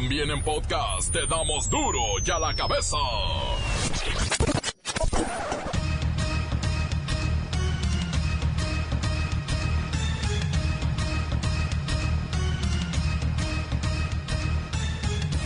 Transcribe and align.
También 0.00 0.30
en 0.30 0.40
podcast 0.44 1.12
te 1.12 1.26
damos 1.26 1.68
duro 1.68 1.98
y 2.24 2.30
a 2.30 2.38
la 2.38 2.54
cabeza. 2.54 2.96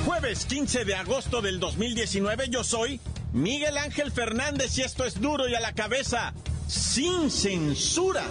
Jueves 0.05 0.45
15 0.45 0.85
de 0.85 0.97
agosto 0.97 1.41
del 1.41 1.59
2019 1.59 2.51
yo 2.51 2.63
soy 2.63 3.01
Miguel 3.33 3.79
Ángel 3.79 4.13
Fernández 4.13 4.77
y 4.77 4.83
esto 4.83 5.07
es 5.07 5.19
duro 5.19 5.49
y 5.49 5.55
a 5.55 5.61
la 5.61 5.73
cabeza, 5.73 6.35
sin 6.69 7.31
censura. 7.31 8.25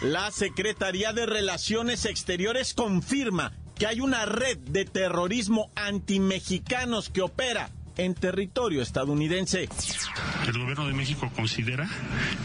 La 0.00 0.30
Secretaría 0.30 1.12
de 1.12 1.26
Relaciones 1.26 2.04
Exteriores 2.04 2.72
confirma 2.72 3.52
que 3.78 3.86
hay 3.86 4.00
una 4.00 4.24
red 4.24 4.58
de 4.58 4.84
terrorismo 4.84 5.70
antimexicanos 5.74 7.10
que 7.10 7.22
opera 7.22 7.70
en 7.96 8.14
territorio 8.14 8.82
estadounidense. 8.82 9.68
El 10.46 10.58
gobierno 10.58 10.86
de 10.86 10.94
México 10.94 11.30
considera 11.34 11.88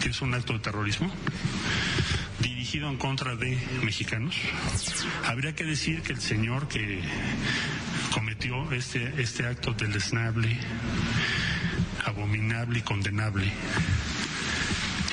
que 0.02 0.10
es 0.10 0.22
un 0.22 0.34
acto 0.34 0.54
de 0.54 0.60
terrorismo 0.60 1.12
dirigido 2.40 2.90
en 2.90 2.98
contra 2.98 3.36
de 3.36 3.58
mexicanos. 3.84 4.36
Habría 5.26 5.54
que 5.56 5.64
decir 5.64 6.02
que 6.02 6.14
el 6.14 6.22
señor 6.22 6.68
que 6.68 7.02
cometió 8.14 8.72
este, 8.72 9.22
este 9.22 9.46
acto 9.46 9.74
deleznable, 9.74 10.58
abominable 12.06 12.80
y 12.80 12.82
condenable 12.82 13.52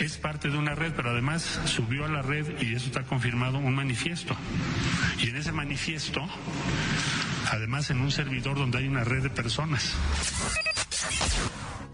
es 0.04 0.18
parte 0.18 0.48
de 0.48 0.58
una 0.58 0.74
red, 0.74 0.92
pero 0.94 1.10
además 1.10 1.60
subió 1.64 2.04
a 2.04 2.08
la 2.08 2.22
red, 2.22 2.60
y 2.60 2.74
eso 2.74 2.86
está 2.86 3.02
confirmado, 3.04 3.58
un 3.58 3.74
manifiesto. 3.74 4.36
Y 5.18 5.30
en 5.30 5.36
ese 5.36 5.52
manifiesto, 5.52 6.26
además 7.50 7.90
en 7.90 8.00
un 8.00 8.10
servidor 8.10 8.56
donde 8.56 8.78
hay 8.78 8.88
una 8.88 9.04
red 9.04 9.22
de 9.22 9.30
personas. 9.30 9.94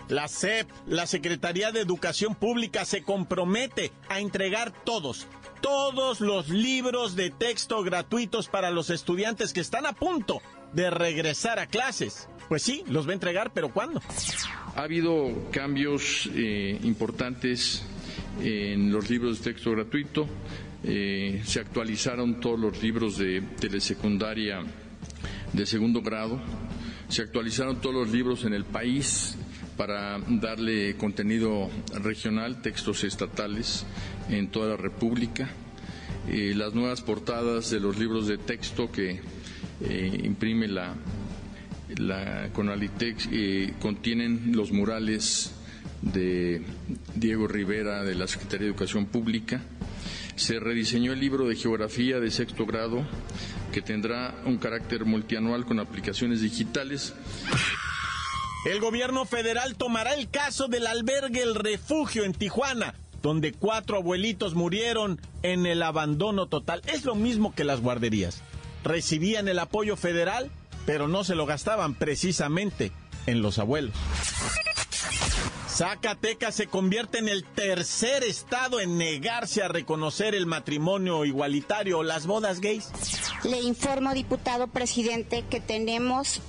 La 0.08 0.28
SEP, 0.28 0.68
la 0.86 1.06
Secretaría 1.06 1.72
de 1.72 1.80
Educación 1.80 2.34
Pública, 2.34 2.84
se 2.84 3.02
compromete 3.02 3.92
a 4.08 4.20
entregar 4.20 4.72
todos, 4.84 5.26
todos 5.60 6.20
los 6.20 6.48
libros 6.48 7.16
de 7.16 7.30
texto 7.30 7.82
gratuitos 7.82 8.48
para 8.48 8.70
los 8.70 8.90
estudiantes 8.90 9.52
que 9.52 9.60
están 9.60 9.86
a 9.86 9.92
punto 9.92 10.42
de 10.72 10.90
regresar 10.90 11.58
a 11.58 11.66
clases. 11.66 12.28
Pues 12.52 12.64
sí, 12.64 12.84
los 12.90 13.06
va 13.06 13.12
a 13.12 13.14
entregar, 13.14 13.50
pero 13.54 13.70
¿cuándo? 13.72 14.02
Ha 14.76 14.82
habido 14.82 15.48
cambios 15.50 16.28
eh, 16.34 16.78
importantes 16.82 17.82
en 18.42 18.92
los 18.92 19.08
libros 19.08 19.38
de 19.38 19.54
texto 19.54 19.70
gratuito. 19.70 20.28
Eh, 20.84 21.40
se 21.46 21.60
actualizaron 21.60 22.40
todos 22.40 22.60
los 22.60 22.82
libros 22.82 23.16
de 23.16 23.40
telesecundaria 23.58 24.60
de 25.50 25.64
segundo 25.64 26.02
grado. 26.02 26.42
Se 27.08 27.22
actualizaron 27.22 27.80
todos 27.80 27.94
los 27.94 28.10
libros 28.10 28.44
en 28.44 28.52
el 28.52 28.66
país 28.66 29.34
para 29.78 30.18
darle 30.18 30.94
contenido 30.98 31.70
regional, 32.02 32.60
textos 32.60 33.02
estatales 33.02 33.86
en 34.28 34.48
toda 34.48 34.72
la 34.72 34.76
República. 34.76 35.48
Eh, 36.28 36.52
las 36.54 36.74
nuevas 36.74 37.00
portadas 37.00 37.70
de 37.70 37.80
los 37.80 37.98
libros 37.98 38.26
de 38.26 38.36
texto 38.36 38.92
que 38.92 39.20
eh, 39.80 40.20
imprime 40.22 40.68
la, 40.68 40.94
la 41.96 42.50
Conalitex 42.52 43.28
contienen 43.80 44.52
los 44.54 44.72
murales 44.72 45.52
de 46.02 46.62
Diego 47.14 47.46
Rivera 47.46 48.02
de 48.02 48.14
la 48.14 48.26
Secretaría 48.26 48.66
de 48.66 48.70
Educación 48.70 49.06
Pública. 49.06 49.62
Se 50.36 50.58
rediseñó 50.58 51.12
el 51.12 51.20
libro 51.20 51.46
de 51.46 51.56
geografía 51.56 52.18
de 52.18 52.30
sexto 52.30 52.66
grado 52.66 53.06
que 53.72 53.82
tendrá 53.82 54.34
un 54.44 54.58
carácter 54.58 55.04
multianual 55.04 55.64
con 55.64 55.78
aplicaciones 55.78 56.40
digitales. 56.40 57.14
El 58.64 58.80
gobierno 58.80 59.24
federal 59.24 59.74
tomará 59.74 60.14
el 60.14 60.28
caso 60.30 60.68
del 60.68 60.86
albergue 60.86 61.42
El 61.42 61.54
Refugio 61.54 62.24
en 62.24 62.32
Tijuana, 62.32 62.94
donde 63.20 63.52
cuatro 63.52 63.96
abuelitos 63.96 64.54
murieron 64.54 65.20
en 65.42 65.66
el 65.66 65.82
abandono 65.82 66.46
total. 66.46 66.82
Es 66.86 67.04
lo 67.04 67.14
mismo 67.14 67.54
que 67.54 67.64
las 67.64 67.80
guarderías. 67.80 68.42
Recibían 68.84 69.48
el 69.48 69.58
apoyo 69.58 69.96
federal, 69.96 70.50
pero 70.86 71.08
no 71.08 71.24
se 71.24 71.34
lo 71.34 71.46
gastaban 71.46 71.94
precisamente 71.94 72.92
en 73.26 73.42
los 73.42 73.58
abuelos. 73.58 73.94
Zacatecas 75.68 76.54
se 76.54 76.66
convierte 76.66 77.18
en 77.18 77.28
el 77.28 77.44
tercer 77.44 78.24
estado 78.24 78.78
en 78.78 78.98
negarse 78.98 79.62
a 79.62 79.68
reconocer 79.68 80.34
el 80.34 80.44
matrimonio 80.44 81.24
igualitario 81.24 82.00
o 82.00 82.02
las 82.02 82.26
bodas 82.26 82.60
gays. 82.60 82.90
Le 83.42 83.60
informo, 83.60 84.12
diputado 84.12 84.66
presidente, 84.66 85.44
que 85.48 85.60
tenemos 85.60 86.40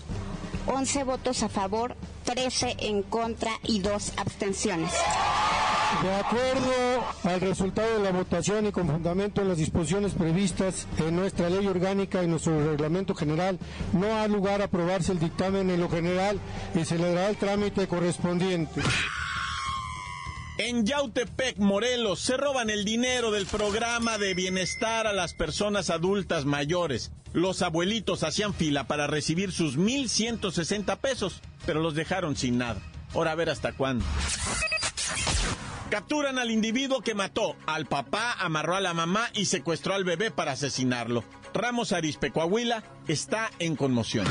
11 0.67 1.03
votos 1.05 1.41
a 1.41 1.49
favor, 1.49 1.95
13 2.25 2.75
en 2.79 3.01
contra 3.01 3.51
y 3.63 3.79
2 3.79 4.13
abstenciones. 4.17 4.91
De 6.01 6.13
acuerdo 6.13 7.05
al 7.23 7.41
resultado 7.41 7.93
de 7.93 8.03
la 8.03 8.11
votación 8.11 8.65
y 8.65 8.71
con 8.71 8.87
fundamento 8.87 9.41
en 9.41 9.49
las 9.49 9.57
disposiciones 9.57 10.13
previstas 10.13 10.87
en 10.97 11.15
nuestra 11.15 11.49
ley 11.49 11.67
orgánica 11.67 12.23
y 12.23 12.27
nuestro 12.27 12.71
reglamento 12.71 13.13
general, 13.13 13.59
no 13.93 14.15
ha 14.15 14.27
lugar 14.27 14.61
a 14.61 14.65
aprobarse 14.65 15.11
el 15.11 15.19
dictamen 15.19 15.69
en 15.69 15.79
lo 15.79 15.89
general 15.89 16.39
y 16.75 16.83
se 16.83 16.97
le 16.97 17.13
dará 17.13 17.29
el 17.29 17.37
trámite 17.37 17.87
correspondiente. 17.87 18.81
En 20.57 20.85
Yautepec, 20.85 21.57
Morelos, 21.57 22.19
se 22.19 22.37
roban 22.37 22.69
el 22.69 22.85
dinero 22.85 23.31
del 23.31 23.45
programa 23.45 24.17
de 24.17 24.33
bienestar 24.33 25.07
a 25.07 25.13
las 25.13 25.33
personas 25.33 25.89
adultas 25.89 26.45
mayores. 26.45 27.11
Los 27.33 27.61
abuelitos 27.61 28.23
hacían 28.23 28.53
fila 28.53 28.85
para 28.87 29.07
recibir 29.07 29.51
sus 29.51 29.77
1.160 29.77 30.97
pesos, 30.99 31.41
pero 31.65 31.81
los 31.81 31.95
dejaron 31.95 32.35
sin 32.35 32.57
nada. 32.57 32.81
Ahora 33.13 33.31
a 33.31 33.35
ver 33.35 33.49
hasta 33.49 33.73
cuándo. 33.73 34.05
Capturan 35.93 36.39
al 36.39 36.49
individuo 36.49 37.01
que 37.01 37.13
mató 37.13 37.55
al 37.67 37.85
papá, 37.85 38.33
amarró 38.39 38.75
a 38.75 38.81
la 38.81 38.95
mamá 38.95 39.29
y 39.35 39.45
secuestró 39.45 39.93
al 39.93 40.03
bebé 40.03 40.31
para 40.31 40.53
asesinarlo. 40.53 41.23
Ramos 41.53 41.91
Arispe, 41.91 42.31
Coahuila, 42.31 42.83
está 43.07 43.51
en 43.59 43.75
conmoción. 43.75 44.25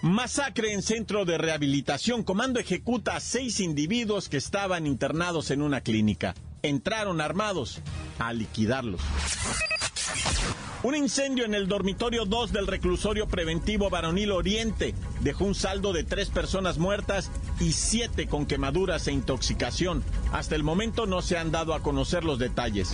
Masacre 0.00 0.72
en 0.72 0.80
centro 0.80 1.26
de 1.26 1.36
rehabilitación. 1.36 2.22
Comando 2.22 2.58
ejecuta 2.58 3.16
a 3.16 3.20
seis 3.20 3.60
individuos 3.60 4.30
que 4.30 4.38
estaban 4.38 4.86
internados 4.86 5.50
en 5.50 5.60
una 5.60 5.82
clínica. 5.82 6.34
Entraron 6.62 7.20
armados 7.20 7.82
a 8.18 8.32
liquidarlos. 8.32 9.02
Un 10.82 10.96
incendio 10.96 11.44
en 11.44 11.54
el 11.54 11.68
dormitorio 11.68 12.24
2 12.24 12.52
del 12.52 12.66
reclusorio 12.66 13.28
preventivo 13.28 13.88
Varonil 13.88 14.32
Oriente 14.32 14.94
dejó 15.20 15.44
un 15.44 15.54
saldo 15.54 15.92
de 15.92 16.02
tres 16.02 16.28
personas 16.28 16.78
muertas 16.78 17.30
y 17.60 17.72
siete 17.72 18.26
con 18.26 18.46
quemaduras 18.46 19.06
e 19.06 19.12
intoxicación. 19.12 20.02
Hasta 20.32 20.56
el 20.56 20.64
momento 20.64 21.06
no 21.06 21.22
se 21.22 21.38
han 21.38 21.52
dado 21.52 21.74
a 21.74 21.82
conocer 21.82 22.24
los 22.24 22.40
detalles. 22.40 22.90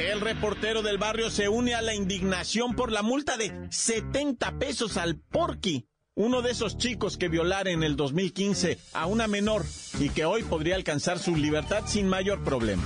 El 0.00 0.20
reportero 0.20 0.82
del 0.82 0.98
barrio 0.98 1.30
se 1.30 1.48
une 1.48 1.74
a 1.74 1.82
la 1.82 1.94
indignación 1.94 2.74
por 2.74 2.90
la 2.90 3.02
multa 3.02 3.36
de 3.36 3.68
70 3.70 4.58
pesos 4.58 4.96
al 4.96 5.16
Porky, 5.16 5.86
uno 6.16 6.42
de 6.42 6.50
esos 6.50 6.78
chicos 6.78 7.16
que 7.16 7.28
violara 7.28 7.70
en 7.70 7.84
el 7.84 7.94
2015 7.94 8.78
a 8.92 9.06
una 9.06 9.28
menor 9.28 9.64
y 10.00 10.08
que 10.08 10.24
hoy 10.24 10.42
podría 10.42 10.74
alcanzar 10.74 11.20
su 11.20 11.36
libertad 11.36 11.84
sin 11.86 12.08
mayor 12.08 12.42
problema. 12.42 12.82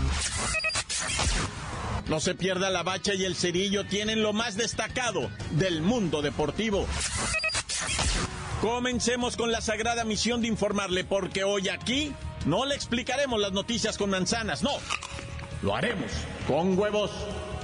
No 2.09 2.20
se 2.20 2.34
pierda 2.34 2.70
la 2.70 2.82
bacha 2.82 3.15
y 3.15 3.25
el 3.25 3.34
cerillo 3.34 3.87
tienen 3.87 4.22
lo 4.22 4.32
más 4.32 4.56
destacado 4.56 5.31
del 5.53 5.81
mundo 5.81 6.20
deportivo. 6.20 6.87
Comencemos 8.60 9.37
con 9.37 9.53
la 9.53 9.60
sagrada 9.60 10.04
misión 10.04 10.41
de 10.41 10.48
informarle, 10.48 11.04
porque 11.04 11.44
hoy 11.44 11.69
aquí 11.69 12.12
no 12.47 12.66
le 12.66 12.75
explicaremos 12.75 13.41
las 13.41 13.53
noticias 13.53 13.97
con 13.98 14.10
manzanas, 14.10 14.62
no. 14.62 14.72
Lo 15.62 15.75
haremos 15.75 16.10
con 16.47 16.78
huevos, 16.78 17.10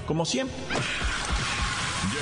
como 0.06 0.24
siempre. 0.24 0.56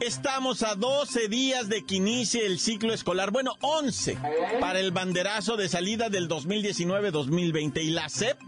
Estamos 0.00 0.62
a 0.62 0.76
12 0.76 1.28
días 1.28 1.68
de 1.68 1.84
que 1.84 1.96
inicie 1.96 2.46
el 2.46 2.58
ciclo 2.58 2.94
escolar, 2.94 3.30
bueno, 3.30 3.56
11 3.60 4.16
para 4.58 4.80
el 4.80 4.92
banderazo 4.92 5.58
de 5.58 5.68
salida 5.68 6.08
del 6.08 6.26
2019-2020 6.26 7.82
y 7.82 7.90
la 7.90 8.08
SEP 8.08 8.38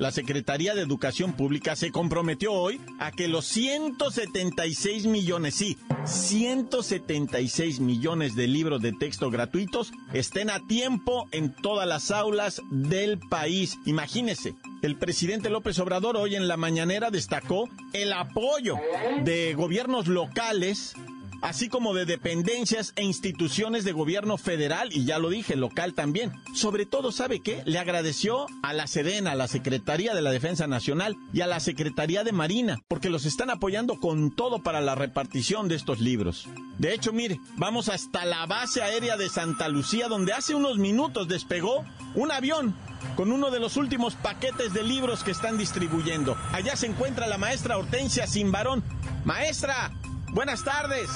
la 0.00 0.10
Secretaría 0.10 0.74
de 0.74 0.80
Educación 0.80 1.34
Pública 1.34 1.76
se 1.76 1.92
comprometió 1.92 2.54
hoy 2.54 2.80
a 2.98 3.12
que 3.12 3.28
los 3.28 3.44
176 3.44 5.06
millones, 5.06 5.54
sí, 5.56 5.76
176 6.06 7.80
millones 7.80 8.34
de 8.34 8.48
libros 8.48 8.80
de 8.80 8.92
texto 8.92 9.30
gratuitos 9.30 9.92
estén 10.14 10.48
a 10.48 10.66
tiempo 10.66 11.28
en 11.32 11.52
todas 11.52 11.86
las 11.86 12.10
aulas 12.10 12.62
del 12.70 13.18
país. 13.18 13.76
Imagínese, 13.84 14.54
el 14.80 14.96
presidente 14.96 15.50
López 15.50 15.78
Obrador 15.78 16.16
hoy 16.16 16.34
en 16.34 16.48
la 16.48 16.56
mañanera 16.56 17.10
destacó 17.10 17.68
el 17.92 18.14
apoyo 18.14 18.76
de 19.24 19.52
gobiernos 19.52 20.06
locales 20.06 20.94
así 21.42 21.68
como 21.68 21.94
de 21.94 22.04
dependencias 22.04 22.92
e 22.96 23.02
instituciones 23.02 23.84
de 23.84 23.92
gobierno 23.92 24.36
federal 24.36 24.90
y 24.92 25.04
ya 25.04 25.18
lo 25.18 25.30
dije, 25.30 25.56
local 25.56 25.94
también. 25.94 26.32
Sobre 26.54 26.86
todo, 26.86 27.12
¿sabe 27.12 27.40
qué? 27.40 27.62
Le 27.66 27.78
agradeció 27.78 28.46
a 28.62 28.72
la 28.72 28.86
Sedena, 28.86 29.32
a 29.32 29.36
la 29.36 29.48
Secretaría 29.48 30.14
de 30.14 30.22
la 30.22 30.30
Defensa 30.30 30.66
Nacional 30.66 31.16
y 31.32 31.40
a 31.40 31.46
la 31.46 31.60
Secretaría 31.60 32.24
de 32.24 32.32
Marina, 32.32 32.80
porque 32.88 33.10
los 33.10 33.26
están 33.26 33.50
apoyando 33.50 33.98
con 34.00 34.30
todo 34.30 34.62
para 34.62 34.80
la 34.80 34.94
repartición 34.94 35.68
de 35.68 35.76
estos 35.76 36.00
libros. 36.00 36.48
De 36.78 36.94
hecho, 36.94 37.12
mire, 37.12 37.40
vamos 37.56 37.88
hasta 37.88 38.24
la 38.24 38.46
base 38.46 38.82
aérea 38.82 39.16
de 39.16 39.28
Santa 39.28 39.68
Lucía, 39.68 40.08
donde 40.08 40.32
hace 40.32 40.54
unos 40.54 40.78
minutos 40.78 41.28
despegó 41.28 41.84
un 42.14 42.32
avión 42.32 42.74
con 43.16 43.32
uno 43.32 43.50
de 43.50 43.60
los 43.60 43.76
últimos 43.76 44.14
paquetes 44.14 44.72
de 44.72 44.82
libros 44.82 45.22
que 45.22 45.30
están 45.30 45.58
distribuyendo. 45.58 46.36
Allá 46.52 46.76
se 46.76 46.86
encuentra 46.86 47.26
la 47.26 47.38
maestra 47.38 47.78
Hortensia 47.78 48.26
Simbarón. 48.26 48.82
Maestra, 49.24 49.92
Buenas 50.32 50.62
tardes. 50.62 51.10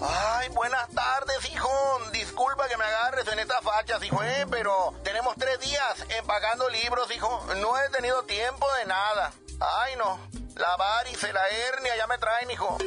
Ay, 0.00 0.48
buenas 0.50 0.88
tardes, 0.90 1.52
hijo. 1.52 1.70
Disculpa 2.12 2.68
que 2.68 2.76
me 2.76 2.84
agarres 2.84 3.28
en 3.28 3.38
estas 3.38 3.60
fachas, 3.62 4.02
hijo, 4.02 4.22
eh, 4.22 4.46
pero 4.50 4.92
tenemos 5.04 5.34
tres 5.36 5.60
días 5.60 6.04
empacando 6.18 6.68
libros, 6.68 7.14
hijo. 7.14 7.46
No 7.58 7.78
he 7.78 7.88
tenido 7.90 8.24
tiempo 8.24 8.66
de 8.80 8.86
nada. 8.86 9.32
Ay, 9.60 9.94
no. 9.96 10.18
La 10.56 10.76
varice, 10.76 11.32
la 11.32 11.48
hernia, 11.48 11.96
ya 11.96 12.06
me 12.08 12.18
traen, 12.18 12.50
hijo. 12.50 12.78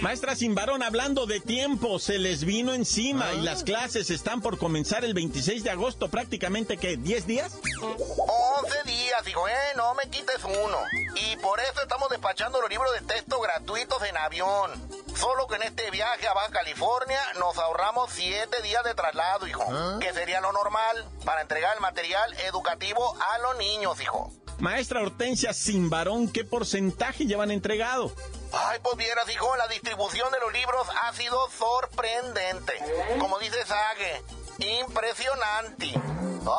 Maestra 0.00 0.36
Simbarón, 0.36 0.82
hablando 0.82 1.26
de 1.26 1.40
tiempo, 1.40 1.98
se 1.98 2.18
les 2.18 2.44
vino 2.44 2.72
encima 2.72 3.32
y 3.32 3.40
las 3.40 3.64
clases 3.64 4.10
están 4.10 4.40
por 4.40 4.58
comenzar 4.58 5.04
el 5.04 5.14
26 5.14 5.64
de 5.64 5.70
agosto, 5.70 6.08
prácticamente, 6.08 6.76
¿qué? 6.76 6.98
¿10 6.98 7.24
días? 7.24 7.58
11 7.80 8.82
días, 8.84 9.26
hijo, 9.26 9.48
eh, 9.48 9.72
no 9.76 9.94
me 9.94 10.08
quites 10.08 10.44
uno. 10.44 10.78
Y 11.16 11.36
por 11.36 11.58
eso 11.58 11.82
estamos 11.82 12.10
despachando 12.10 12.60
los 12.60 12.70
libros 12.70 12.92
de 12.92 13.00
texto 13.00 13.40
gratuitos 13.40 14.02
en 14.04 14.16
avión. 14.16 14.70
Solo 15.16 15.46
que 15.48 15.56
en 15.56 15.62
este 15.62 15.90
viaje 15.90 16.28
a 16.28 16.34
Baja 16.34 16.50
California 16.50 17.20
nos 17.38 17.56
ahorramos 17.58 18.10
7 18.12 18.62
días 18.62 18.84
de 18.84 18.94
traslado, 18.94 19.48
hijo. 19.48 19.64
Que 19.98 20.12
sería 20.12 20.40
lo 20.40 20.52
normal 20.52 21.04
para 21.24 21.40
entregar 21.40 21.74
el 21.74 21.80
material 21.80 22.32
educativo 22.40 23.16
a 23.32 23.38
los 23.38 23.56
niños, 23.56 24.00
hijo. 24.00 24.30
Maestra 24.58 25.02
Hortensia 25.02 25.52
Simbarón, 25.52 26.32
¿qué 26.32 26.44
porcentaje 26.44 27.26
llevan 27.26 27.50
entregado? 27.50 28.12
Ay, 28.52 28.78
pues 28.82 28.96
vieras, 28.96 29.28
hijo, 29.30 29.54
la 29.56 29.68
distribución 29.68 30.32
de 30.32 30.40
los 30.40 30.52
libros 30.52 30.86
ha 31.02 31.12
sido 31.12 31.38
sorprendente. 31.50 32.72
Como 33.18 33.38
dice 33.38 33.64
Sage, 33.66 34.22
impresionante. 34.58 35.92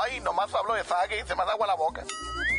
Ay, 0.02 0.20
nomás 0.20 0.54
hablo 0.54 0.76
de 0.76 0.84
Sage 0.84 1.20
y 1.20 1.28
se 1.28 1.36
me 1.36 1.44
da 1.44 1.54
agua 1.54 1.66
la 1.66 1.76
boca. 1.76 2.04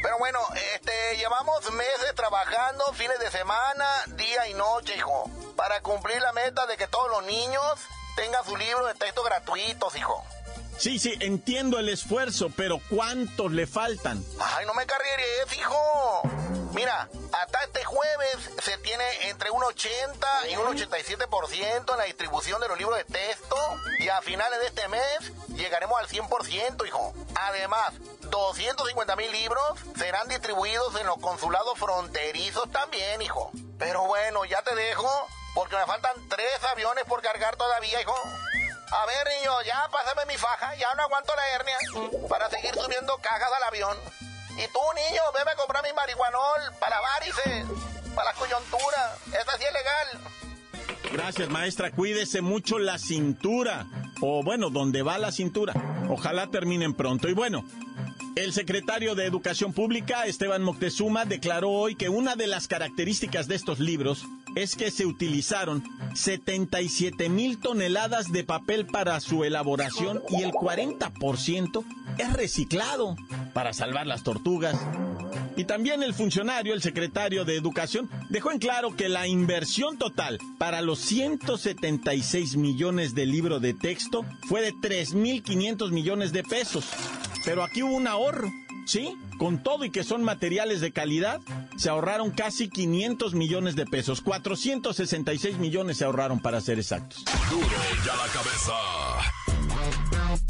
Pero 0.02 0.19
bueno, 0.19 0.40
este, 0.75 1.17
llevamos 1.17 1.70
meses 1.73 2.14
trabajando, 2.17 2.93
fines 2.94 3.19
de 3.20 3.31
semana, 3.31 3.87
día 4.17 4.49
y 4.49 4.55
noche, 4.55 4.96
hijo, 4.96 5.31
para 5.56 5.81
cumplir 5.82 6.20
la 6.20 6.32
meta 6.32 6.67
de 6.67 6.76
que 6.76 6.88
todos 6.88 7.11
los 7.11 7.25
niños 7.25 7.62
tengan 8.17 8.44
su 8.44 8.56
libro 8.56 8.87
de 8.87 8.94
texto 8.94 9.23
gratuitos, 9.23 9.96
hijo. 9.96 10.25
Sí, 10.78 11.00
sí, 11.00 11.16
entiendo 11.19 11.80
el 11.80 11.88
esfuerzo, 11.88 12.52
pero 12.56 12.80
¿cuántos 12.88 13.50
le 13.50 13.66
faltan? 13.66 14.25
Ay, 14.40 14.64
no 14.64 14.75
me 14.75 14.86
cargueres, 14.86 15.58
hijo. 15.58 16.22
Mira, 16.72 17.08
hasta 17.32 17.64
este 17.64 17.84
jueves 17.84 18.50
se 18.62 18.78
tiene 18.78 19.04
entre 19.28 19.50
un 19.50 19.62
80 19.64 20.48
y 20.50 20.56
un 20.56 20.66
87% 20.66 21.92
en 21.92 21.98
la 21.98 22.04
distribución 22.04 22.60
de 22.60 22.69
los 22.69 22.78
libros 22.78 22.96
de 22.96 23.04
texto 23.04 23.56
y 23.98 24.08
a 24.08 24.22
finales 24.22 24.60
de 24.60 24.66
este 24.69 24.86
mes 24.86 25.32
llegaremos 25.56 25.98
al 25.98 26.06
100%, 26.06 26.86
hijo. 26.86 27.12
Además, 27.34 27.94
250 28.31 29.16
mil 29.16 29.32
libros 29.32 29.81
serán 29.96 30.28
distribuidos 30.28 30.94
en 31.00 31.06
los 31.06 31.19
consulados 31.19 31.76
fronterizos 31.76 32.70
también, 32.70 33.20
hijo. 33.20 33.50
Pero 33.78 34.04
bueno, 34.06 34.44
ya 34.44 34.62
te 34.62 34.76
dejo 34.76 35.10
porque 35.54 35.74
me 35.74 35.86
faltan 35.86 36.14
tres 36.28 36.62
aviones 36.70 37.02
por 37.04 37.20
cargar 37.20 37.56
todavía, 37.56 38.00
hijo. 38.00 38.14
A 38.90 39.06
ver, 39.06 39.29
niño, 39.38 39.52
ya 39.67 39.88
pásame 39.90 40.25
mi 40.26 40.38
faja, 40.38 40.75
ya 40.76 40.94
no 40.94 41.02
aguanto 41.02 41.32
la 41.37 41.49
hernia 41.55 41.76
para 42.29 42.49
seguir 42.49 42.75
subiendo 42.75 43.17
cajas 43.19 43.50
al 43.56 43.62
avión. 43.64 43.96
Y 44.52 44.67
tú, 44.73 44.81
niño, 44.94 45.23
veme 45.37 45.50
a 45.50 45.56
comprar 45.56 45.85
mi 45.85 45.93
marihuanol 45.93 46.75
para 46.81 47.00
varices, 47.00 47.67
para 48.14 48.32
la 48.32 48.38
coyuntura. 48.38 49.17
Esa 49.29 49.58
sí 49.58 49.64
es 49.64 49.73
legal. 49.73 50.32
Gracias, 51.12 51.49
maestra. 51.49 51.90
Cuídese 51.90 52.40
mucho 52.40 52.79
la 52.79 52.99
cintura. 52.99 53.87
O 54.20 54.43
bueno, 54.43 54.70
donde 54.70 55.02
va 55.02 55.19
la 55.19 55.32
cintura. 55.32 55.75
Ojalá 56.08 56.50
terminen 56.50 56.94
pronto. 56.94 57.29
Y 57.29 57.34
bueno, 57.34 57.64
el 58.37 58.52
secretario 58.52 59.14
de 59.14 59.26
Educación 59.26 59.73
Pública, 59.73 60.25
Esteban 60.25 60.62
Moctezuma, 60.62 61.25
declaró 61.25 61.70
hoy 61.70 61.94
que 61.94 62.08
una 62.08 62.37
de 62.37 62.46
las 62.46 62.69
características 62.69 63.49
de 63.49 63.55
estos 63.55 63.79
libros 63.79 64.25
es 64.62 64.75
que 64.75 64.90
se 64.90 65.06
utilizaron 65.06 65.84
77 66.14 67.28
mil 67.28 67.58
toneladas 67.58 68.32
de 68.32 68.43
papel 68.43 68.87
para 68.87 69.20
su 69.20 69.44
elaboración 69.44 70.22
y 70.31 70.43
el 70.43 70.50
40% 70.50 71.84
es 72.19 72.32
reciclado 72.32 73.16
para 73.55 73.72
salvar 73.72 74.06
las 74.06 74.25
tortugas. 74.25 74.76
Y 75.56 75.64
también 75.64 76.02
el 76.02 76.14
funcionario, 76.14 76.75
el 76.75 76.82
secretario 76.82 77.44
de 77.44 77.56
Educación, 77.56 78.08
dejó 78.31 78.50
en 78.50 78.58
claro 78.58 78.96
que 78.96 79.08
la 79.08 79.26
inversión 79.28 79.96
total 79.96 80.38
para 80.58 80.82
los 80.82 80.99
176 81.00 82.56
millones 82.56 83.14
de 83.14 83.26
libros 83.26 83.62
de 83.62 83.75
texto 83.75 84.25
fue 84.49 84.60
de 84.60 84.72
3.500 84.72 85.90
millones 85.90 86.32
de 86.32 86.43
pesos. 86.43 86.87
Pero 87.44 87.62
aquí 87.62 87.82
hubo 87.82 87.94
un 87.94 88.06
ahorro, 88.06 88.50
¿sí? 88.87 89.16
Con 89.38 89.62
todo 89.62 89.84
y 89.84 89.90
que 89.90 90.05
son 90.05 90.22
materiales 90.25 90.81
de 90.81 90.93
calidad, 90.93 91.40
se 91.78 91.88
ahorraron 91.88 92.30
casi 92.32 92.69
500 92.69 93.34
millones 93.34 93.76
de 93.76 93.86
pesos. 93.86 94.20
466 94.20 95.58
millones 95.58 95.98
se 95.98 96.04
ahorraron 96.04 96.40
para 96.40 96.60
ser 96.60 96.78
exactos. 96.78 97.25
Duro 97.50 97.66
ya 98.04 98.16
la 98.16 98.26
cabeza. 98.32 98.72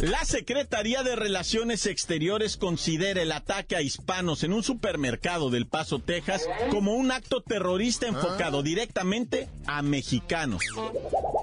La 0.01 0.25
Secretaría 0.25 1.03
de 1.03 1.17
Relaciones 1.17 1.85
Exteriores 1.87 2.57
considera 2.57 3.21
el 3.21 3.33
ataque 3.33 3.75
a 3.75 3.83
hispanos 3.83 4.45
en 4.45 4.53
un 4.53 4.63
supermercado 4.63 5.51
del 5.51 5.67
Paso, 5.67 5.99
Texas, 5.99 6.49
como 6.71 6.95
un 6.95 7.11
acto 7.11 7.43
terrorista 7.43 8.07
enfocado 8.07 8.63
directamente 8.63 9.49
a 9.67 9.83
mexicanos. 9.83 10.63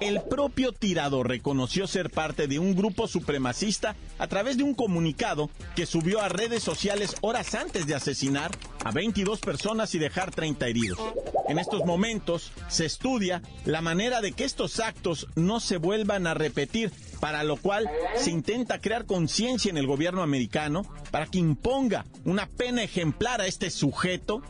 El 0.01 0.21
propio 0.21 0.73
tirador 0.73 1.29
reconoció 1.29 1.87
ser 1.87 2.09
parte 2.09 2.47
de 2.47 2.59
un 2.59 2.75
grupo 2.75 3.07
supremacista 3.07 3.95
a 4.19 4.27
través 4.27 4.57
de 4.57 4.63
un 4.63 4.73
comunicado 4.73 5.49
que 5.75 5.85
subió 5.85 6.21
a 6.21 6.27
redes 6.27 6.63
sociales 6.63 7.15
horas 7.21 7.55
antes 7.55 7.87
de 7.87 7.95
asesinar 7.95 8.51
a 8.83 8.91
22 8.91 9.39
personas 9.39 9.95
y 9.95 9.99
dejar 9.99 10.31
30 10.31 10.67
heridos. 10.67 10.99
En 11.47 11.59
estos 11.59 11.85
momentos 11.85 12.51
se 12.67 12.85
estudia 12.85 13.41
la 13.63 13.81
manera 13.81 14.19
de 14.19 14.33
que 14.33 14.43
estos 14.43 14.79
actos 14.79 15.27
no 15.35 15.59
se 15.59 15.77
vuelvan 15.77 16.27
a 16.27 16.33
repetir 16.33 16.91
para 17.21 17.43
lo 17.43 17.55
cual 17.55 17.89
se 18.15 18.31
intenta 18.31 18.81
crear 18.81 19.05
conciencia 19.05 19.69
en 19.69 19.77
el 19.77 19.87
gobierno 19.87 20.23
americano 20.23 20.83
para 21.09 21.27
que 21.27 21.39
imponga 21.39 22.05
una 22.25 22.47
pena 22.47 22.83
ejemplar 22.83 23.39
a 23.39 23.47
este 23.47 23.69
sujeto 23.69 24.41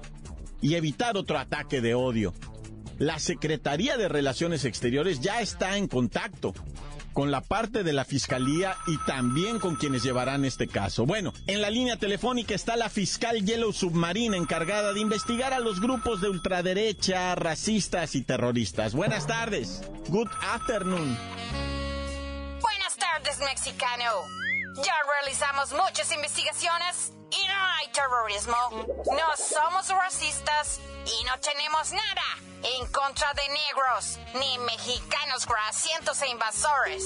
y 0.61 0.73
evitar 0.73 1.17
otro 1.17 1.37
ataque 1.37 1.81
de 1.81 1.93
odio. 1.93 2.33
La 2.97 3.19
Secretaría 3.19 3.97
de 3.97 4.07
Relaciones 4.07 4.65
Exteriores 4.65 5.19
ya 5.21 5.41
está 5.41 5.77
en 5.77 5.87
contacto 5.87 6.53
con 7.13 7.31
la 7.31 7.41
parte 7.41 7.83
de 7.83 7.93
la 7.93 8.03
fiscalía 8.03 8.75
y 8.87 8.97
también 9.05 9.59
con 9.59 9.75
quienes 9.75 10.03
llevarán 10.03 10.43
este 10.43 10.67
caso. 10.67 11.05
Bueno, 11.05 11.33
en 11.47 11.61
la 11.61 11.69
línea 11.69 11.97
telefónica 11.97 12.53
está 12.53 12.75
la 12.75 12.89
fiscal 12.89 13.45
Yellow 13.45 13.71
Submarine 13.71 14.35
encargada 14.35 14.91
de 14.91 14.99
investigar 14.99 15.53
a 15.53 15.59
los 15.59 15.79
grupos 15.79 16.19
de 16.19 16.29
ultraderecha, 16.29 17.35
racistas 17.35 18.15
y 18.15 18.21
terroristas. 18.21 18.93
Buenas 18.93 19.27
tardes. 19.27 19.81
Good 20.09 20.29
afternoon 20.53 21.17
mexicano. 23.39 24.27
Ya 24.83 24.93
realizamos 25.09 25.71
muchas 25.71 26.11
investigaciones 26.11 27.13
y 27.31 27.47
no 27.47 27.53
hay 27.53 27.87
terrorismo. 27.93 28.55
No 29.05 29.37
somos 29.37 29.87
racistas 29.89 30.79
y 31.05 31.23
no 31.25 31.39
tenemos 31.39 31.91
nada 31.91 32.23
en 32.77 32.87
contra 32.87 33.33
de 33.33 33.43
negros 33.49 34.19
ni 34.33 34.57
mexicanos 34.65 35.45
grasientos 35.45 36.21
e 36.21 36.29
invasores. 36.29 37.05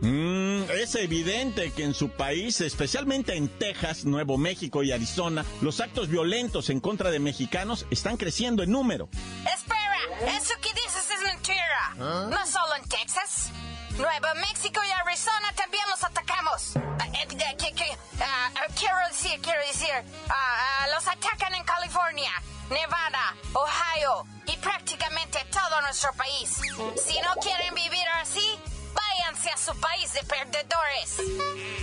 Mm, 0.00 0.70
es 0.70 0.94
evidente 0.96 1.72
que 1.72 1.84
en 1.84 1.94
su 1.94 2.10
país, 2.10 2.60
especialmente 2.60 3.34
en 3.34 3.48
Texas, 3.48 4.04
Nuevo 4.04 4.36
México 4.36 4.82
y 4.82 4.92
Arizona, 4.92 5.44
los 5.62 5.80
actos 5.80 6.08
violentos 6.08 6.70
en 6.70 6.80
contra 6.80 7.10
de 7.10 7.18
mexicanos 7.18 7.86
están 7.90 8.16
creciendo 8.16 8.62
en 8.62 8.72
número. 8.72 9.08
Espera, 9.52 10.36
eso 10.36 10.54
que 10.60 10.72
dices 10.74 11.10
es 11.10 11.22
mentira. 11.22 11.94
¿Ah? 11.98 12.28
No 12.30 12.46
solo 12.46 12.74
en 12.76 12.88
Texas. 12.88 13.50
Nuevo 13.98 14.26
México 14.36 14.80
y 14.86 14.90
Arizona 14.90 15.52
también 15.56 15.82
los 15.88 16.04
atacamos. 16.04 16.76
Eh, 16.76 17.26
eh, 17.30 17.98
ah, 18.20 18.50
quiero 18.78 18.96
decir, 19.08 19.40
quiero 19.40 19.60
decir, 19.66 19.90
ah, 20.28 20.34
ah, 20.34 20.86
los 20.94 21.06
atacan 21.06 21.54
en 21.54 21.64
California, 21.64 22.30
Nevada, 22.68 23.34
Ohio 23.54 24.26
y 24.46 24.56
prácticamente 24.58 25.38
todo 25.50 25.80
nuestro 25.80 26.12
país. 26.12 26.60
Si 27.02 27.18
no 27.22 27.34
quieren 27.40 27.74
vivir 27.74 28.06
así, 28.20 28.60
váyanse 28.96 29.50
a 29.50 29.56
su 29.56 29.78
país 29.80 30.12
de 30.12 30.22
perdedores. 30.24 31.16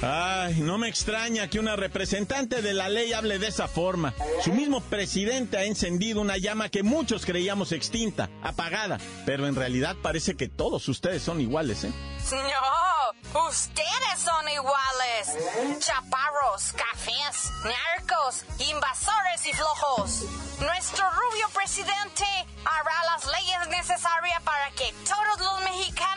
Ay, 0.02 0.56
no 0.62 0.78
me 0.78 0.90
extraña 0.90 1.50
que 1.50 1.60
una 1.60 1.76
representante 1.76 2.62
de 2.62 2.74
la 2.74 2.90
ley 2.90 3.14
hable 3.14 3.40
de 3.40 3.48
esa 3.48 3.68
forma. 3.68 4.14
Su 4.44 4.52
mismo 4.52 4.82
presidente 4.82 5.58
ha 5.58 5.64
encendido 5.64 6.22
una 6.22 6.38
llama 6.38 6.70
que 6.70 6.84
muchos 6.84 7.26
creíamos 7.26 7.72
extinta, 7.72 8.30
apagada, 8.42 8.98
pero 9.26 9.48
en 9.48 9.56
realidad 9.56 9.96
parece 10.02 10.36
que 10.36 10.50
todos 10.50 10.88
ustedes 10.90 11.24
son 11.24 11.40
iguales, 11.42 11.84
¿eh? 11.84 11.92
No, 12.32 13.42
ustedes 13.48 14.18
son 14.18 14.48
iguales. 14.50 15.80
Chaparros, 15.80 16.74
cafés, 16.74 17.52
narcos, 17.64 18.46
invasores 18.60 19.46
y 19.46 19.54
flojos. 19.54 20.26
Nuestro 20.60 21.10
rubio 21.10 21.50
presidente 21.54 22.26
hará 22.66 23.04
las 23.14 23.26
leyes 23.26 23.68
necesarias 23.70 24.42
para 24.44 24.70
que 24.72 24.94
todos 25.08 25.40
los 25.40 25.62
mexicanos 25.62 26.13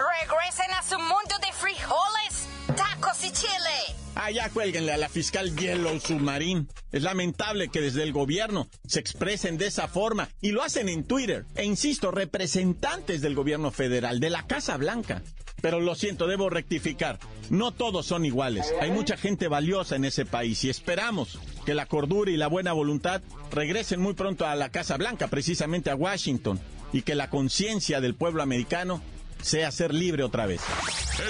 regresen 0.00 0.70
a 0.72 0.82
su 0.82 0.98
mundo 0.98 1.34
de 1.44 1.52
frijoles, 1.52 2.48
tacos 2.76 3.24
y 3.24 3.32
chile. 3.32 3.96
Ah, 4.14 4.30
ya 4.30 4.50
cuélguenle 4.50 4.92
a 4.92 4.96
la 4.96 5.08
fiscal 5.08 5.56
Yellow 5.56 5.98
Submarine. 6.00 6.66
Es 6.92 7.02
lamentable 7.02 7.68
que 7.68 7.80
desde 7.80 8.02
el 8.02 8.12
gobierno 8.12 8.68
se 8.86 9.00
expresen 9.00 9.56
de 9.56 9.66
esa 9.66 9.88
forma 9.88 10.28
y 10.40 10.52
lo 10.52 10.62
hacen 10.62 10.88
en 10.88 11.04
Twitter. 11.04 11.44
E 11.54 11.64
insisto, 11.64 12.10
representantes 12.10 13.20
del 13.20 13.34
gobierno 13.34 13.70
federal, 13.70 14.20
de 14.20 14.30
la 14.30 14.46
Casa 14.46 14.76
Blanca. 14.76 15.22
Pero 15.60 15.80
lo 15.80 15.94
siento, 15.94 16.26
debo 16.26 16.48
rectificar. 16.48 17.18
No 17.50 17.72
todos 17.72 18.06
son 18.06 18.24
iguales. 18.24 18.72
Hay 18.80 18.90
mucha 18.90 19.16
gente 19.16 19.48
valiosa 19.48 19.96
en 19.96 20.04
ese 20.04 20.24
país 20.24 20.64
y 20.64 20.70
esperamos 20.70 21.38
que 21.66 21.74
la 21.74 21.86
cordura 21.86 22.30
y 22.30 22.36
la 22.36 22.46
buena 22.46 22.72
voluntad 22.72 23.20
regresen 23.50 24.00
muy 24.00 24.14
pronto 24.14 24.46
a 24.46 24.54
la 24.54 24.70
Casa 24.70 24.96
Blanca, 24.96 25.28
precisamente 25.28 25.90
a 25.90 25.96
Washington, 25.96 26.58
y 26.92 27.02
que 27.02 27.14
la 27.14 27.28
conciencia 27.28 28.00
del 28.00 28.14
pueblo 28.14 28.42
americano 28.42 29.02
sea 29.42 29.70
ser 29.70 29.94
libre 29.94 30.22
otra 30.22 30.46
vez. 30.46 30.60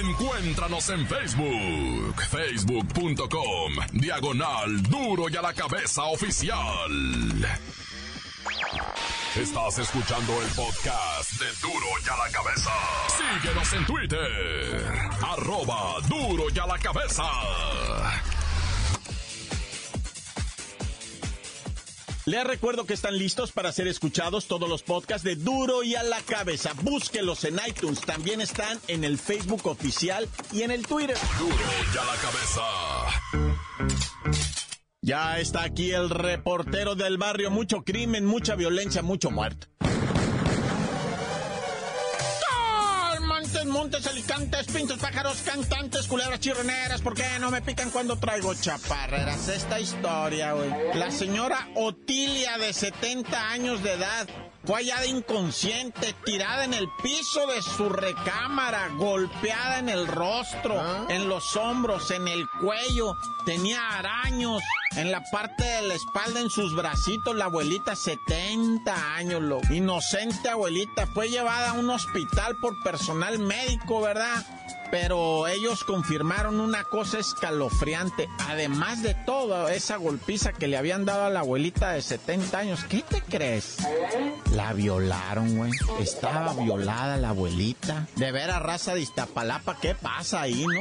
Encuéntranos 0.02 0.88
en 0.90 1.06
Facebook, 1.06 2.22
facebook.com, 2.30 3.72
diagonal 3.92 4.82
duro 4.82 5.28
y 5.28 5.36
a 5.36 5.42
la 5.42 5.52
cabeza 5.52 6.04
oficial. 6.04 7.46
Estás 9.36 9.78
escuchando 9.78 10.42
el 10.42 10.48
podcast 10.48 11.32
de 11.38 11.46
Duro 11.62 11.86
y 12.04 12.08
a 12.08 12.16
la 12.16 12.32
cabeza. 12.32 12.70
Síguenos 13.40 13.72
en 13.74 13.86
Twitter, 13.86 14.92
arroba 15.22 16.00
duro 16.08 16.44
y 16.52 16.58
a 16.58 16.66
la 16.66 16.78
cabeza. 16.78 17.22
Les 22.30 22.44
recuerdo 22.44 22.86
que 22.86 22.94
están 22.94 23.18
listos 23.18 23.50
para 23.50 23.72
ser 23.72 23.88
escuchados 23.88 24.46
todos 24.46 24.68
los 24.68 24.84
podcasts 24.84 25.24
de 25.24 25.34
Duro 25.34 25.82
y 25.82 25.96
a 25.96 26.04
la 26.04 26.20
cabeza. 26.20 26.74
Búsquelos 26.80 27.42
en 27.42 27.58
iTunes. 27.66 28.00
También 28.02 28.40
están 28.40 28.78
en 28.86 29.02
el 29.02 29.18
Facebook 29.18 29.66
oficial 29.66 30.28
y 30.52 30.62
en 30.62 30.70
el 30.70 30.86
Twitter. 30.86 31.16
Duro 31.40 31.56
y 31.92 31.98
a 31.98 32.04
la 32.04 32.14
cabeza. 32.22 32.62
Ya 35.02 35.40
está 35.40 35.64
aquí 35.64 35.90
el 35.90 36.08
reportero 36.08 36.94
del 36.94 37.18
barrio. 37.18 37.50
Mucho 37.50 37.82
crimen, 37.82 38.24
mucha 38.26 38.54
violencia, 38.54 39.02
mucho 39.02 39.32
muerto. 39.32 39.66
Montes, 43.90 44.06
alicantes, 44.06 44.66
pintos, 44.68 44.98
pájaros, 44.98 45.42
cantantes, 45.44 46.06
culebras, 46.06 46.38
chirroneras, 46.38 47.00
¿por 47.00 47.12
qué 47.12 47.24
no 47.40 47.50
me 47.50 47.60
pican 47.60 47.90
cuando 47.90 48.16
traigo 48.16 48.54
chaparreras? 48.54 49.48
Esta 49.48 49.80
historia, 49.80 50.52
güey. 50.52 50.70
La 50.94 51.10
señora 51.10 51.68
Otilia, 51.74 52.56
de 52.56 52.72
70 52.72 53.50
años 53.50 53.82
de 53.82 53.94
edad, 53.94 54.28
fue 54.64 54.76
hallada 54.76 55.06
inconsciente, 55.06 56.14
tirada 56.24 56.64
en 56.64 56.74
el 56.74 56.88
piso 57.02 57.46
de 57.46 57.62
su 57.62 57.88
recámara, 57.88 58.88
golpeada 58.96 59.78
en 59.78 59.88
el 59.88 60.06
rostro, 60.06 61.08
en 61.08 61.28
los 61.28 61.56
hombros, 61.56 62.10
en 62.10 62.28
el 62.28 62.46
cuello, 62.60 63.16
tenía 63.46 63.98
araños 63.98 64.62
en 64.96 65.10
la 65.10 65.22
parte 65.30 65.64
de 65.64 65.82
la 65.82 65.94
espalda, 65.94 66.40
en 66.40 66.50
sus 66.50 66.74
bracitos, 66.74 67.36
la 67.36 67.46
abuelita, 67.46 67.96
70 67.96 69.14
años, 69.14 69.40
lo 69.40 69.60
inocente 69.70 70.48
abuelita, 70.48 71.06
fue 71.06 71.30
llevada 71.30 71.70
a 71.70 71.74
un 71.74 71.88
hospital 71.90 72.56
por 72.60 72.80
personal 72.82 73.38
médico, 73.38 74.00
¿verdad? 74.00 74.44
Pero 74.90 75.46
ellos 75.48 75.84
confirmaron 75.84 76.60
una 76.60 76.84
cosa 76.84 77.18
escalofriante. 77.18 78.28
Además 78.48 79.02
de 79.02 79.14
todo, 79.14 79.68
esa 79.68 79.96
golpiza 79.96 80.52
que 80.52 80.68
le 80.68 80.76
habían 80.76 81.04
dado 81.04 81.24
a 81.24 81.30
la 81.30 81.40
abuelita 81.40 81.92
de 81.92 82.02
70 82.02 82.58
años, 82.58 82.84
¿qué 82.84 83.02
te 83.02 83.22
crees? 83.22 83.78
La 84.52 84.72
violaron, 84.72 85.56
güey. 85.56 85.72
Estaba 86.00 86.54
violada 86.54 87.16
la 87.16 87.30
abuelita. 87.30 88.06
De 88.16 88.32
ver 88.32 88.50
a 88.50 88.58
raza 88.58 88.94
de 88.94 89.02
Iztapalapa, 89.02 89.78
¿qué 89.80 89.94
pasa 89.94 90.42
ahí, 90.42 90.66
no? 90.66 90.80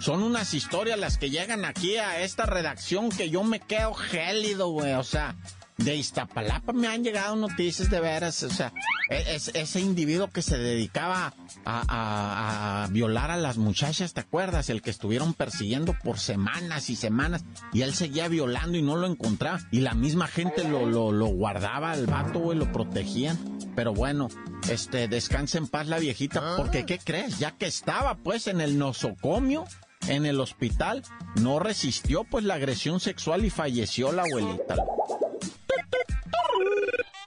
Son 0.00 0.22
unas 0.22 0.54
historias 0.54 0.98
las 0.98 1.18
que 1.18 1.28
llegan 1.28 1.66
aquí 1.66 1.96
a 1.96 2.22
esta 2.22 2.46
redacción 2.46 3.10
que 3.10 3.28
yo 3.28 3.44
me 3.44 3.60
quedo 3.60 3.92
gélido, 3.92 4.68
güey. 4.68 4.94
O 4.94 5.04
sea, 5.04 5.36
de 5.84 5.96
Iztapalapa 5.96 6.72
me 6.72 6.88
han 6.88 7.02
llegado 7.02 7.36
noticias 7.36 7.90
de 7.90 8.00
veras, 8.00 8.42
o 8.42 8.50
sea, 8.50 8.72
es, 9.08 9.50
ese 9.54 9.80
individuo 9.80 10.28
que 10.28 10.42
se 10.42 10.58
dedicaba 10.58 11.34
a, 11.64 12.88
violar 12.90 13.30
a 13.30 13.36
las 13.36 13.56
muchachas, 13.56 14.12
¿te 14.12 14.20
acuerdas? 14.20 14.70
El 14.70 14.82
que 14.82 14.90
estuvieron 14.90 15.34
persiguiendo 15.34 15.94
por 16.02 16.18
semanas 16.18 16.90
y 16.90 16.96
semanas 16.96 17.44
y 17.72 17.82
él 17.82 17.94
seguía 17.94 18.28
violando 18.28 18.76
y 18.76 18.82
no 18.82 18.96
lo 18.96 19.06
encontraba 19.06 19.60
y 19.70 19.80
la 19.80 19.94
misma 19.94 20.26
gente 20.26 20.64
lo, 20.64 20.86
lo, 20.86 21.12
lo 21.12 21.26
guardaba 21.26 21.92
al 21.92 22.06
vato, 22.06 22.40
güey, 22.40 22.58
lo 22.58 22.70
protegían. 22.72 23.38
Pero 23.74 23.94
bueno, 23.94 24.28
este, 24.68 25.08
descansa 25.08 25.58
en 25.58 25.68
paz 25.68 25.86
la 25.86 25.98
viejita, 25.98 26.56
porque 26.56 26.84
¿qué 26.84 26.98
crees? 26.98 27.38
Ya 27.38 27.52
que 27.52 27.66
estaba 27.66 28.16
pues 28.16 28.46
en 28.46 28.60
el 28.60 28.78
nosocomio, 28.78 29.64
en 30.08 30.26
el 30.26 30.40
hospital, 30.40 31.02
no 31.40 31.58
resistió 31.58 32.24
pues 32.24 32.44
la 32.44 32.54
agresión 32.54 33.00
sexual 33.00 33.44
y 33.44 33.50
falleció 33.50 34.12
la 34.12 34.22
abuelita. 34.22 34.76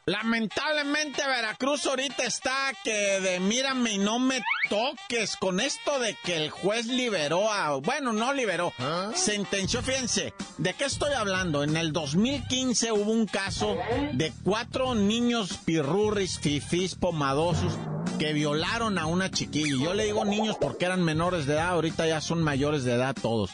Lamentablemente 0.05 1.25
Veracruz 1.25 1.85
ahorita 1.85 2.25
está 2.25 2.73
que 2.83 3.21
de 3.21 3.39
mírame 3.39 3.93
y 3.93 3.97
no 3.99 4.19
me 4.19 4.41
toques 4.69 5.37
con 5.37 5.61
esto 5.61 5.97
de 5.99 6.17
que 6.25 6.35
el 6.35 6.49
juez 6.49 6.87
liberó 6.87 7.49
a, 7.49 7.77
bueno, 7.77 8.11
no 8.11 8.33
liberó, 8.33 8.73
sentenció, 9.15 9.81
fíjense, 9.81 10.33
¿de 10.57 10.73
qué 10.73 10.83
estoy 10.83 11.13
hablando? 11.13 11.63
En 11.63 11.77
el 11.77 11.93
2015 11.93 12.91
hubo 12.91 13.11
un 13.13 13.25
caso 13.27 13.77
de 14.11 14.33
cuatro 14.43 14.93
niños 14.93 15.57
pirurris, 15.63 16.37
fifís, 16.37 16.95
pomadosos 16.95 17.73
que 18.19 18.33
violaron 18.33 18.97
a 18.97 19.05
una 19.05 19.31
chiquilla. 19.31 19.85
Yo 19.85 19.93
le 19.93 20.03
digo 20.03 20.25
niños 20.25 20.57
porque 20.59 20.83
eran 20.83 21.01
menores 21.01 21.45
de 21.45 21.53
edad, 21.53 21.69
ahorita 21.69 22.07
ya 22.07 22.19
son 22.19 22.43
mayores 22.43 22.83
de 22.83 22.93
edad 22.93 23.15
todos. 23.19 23.51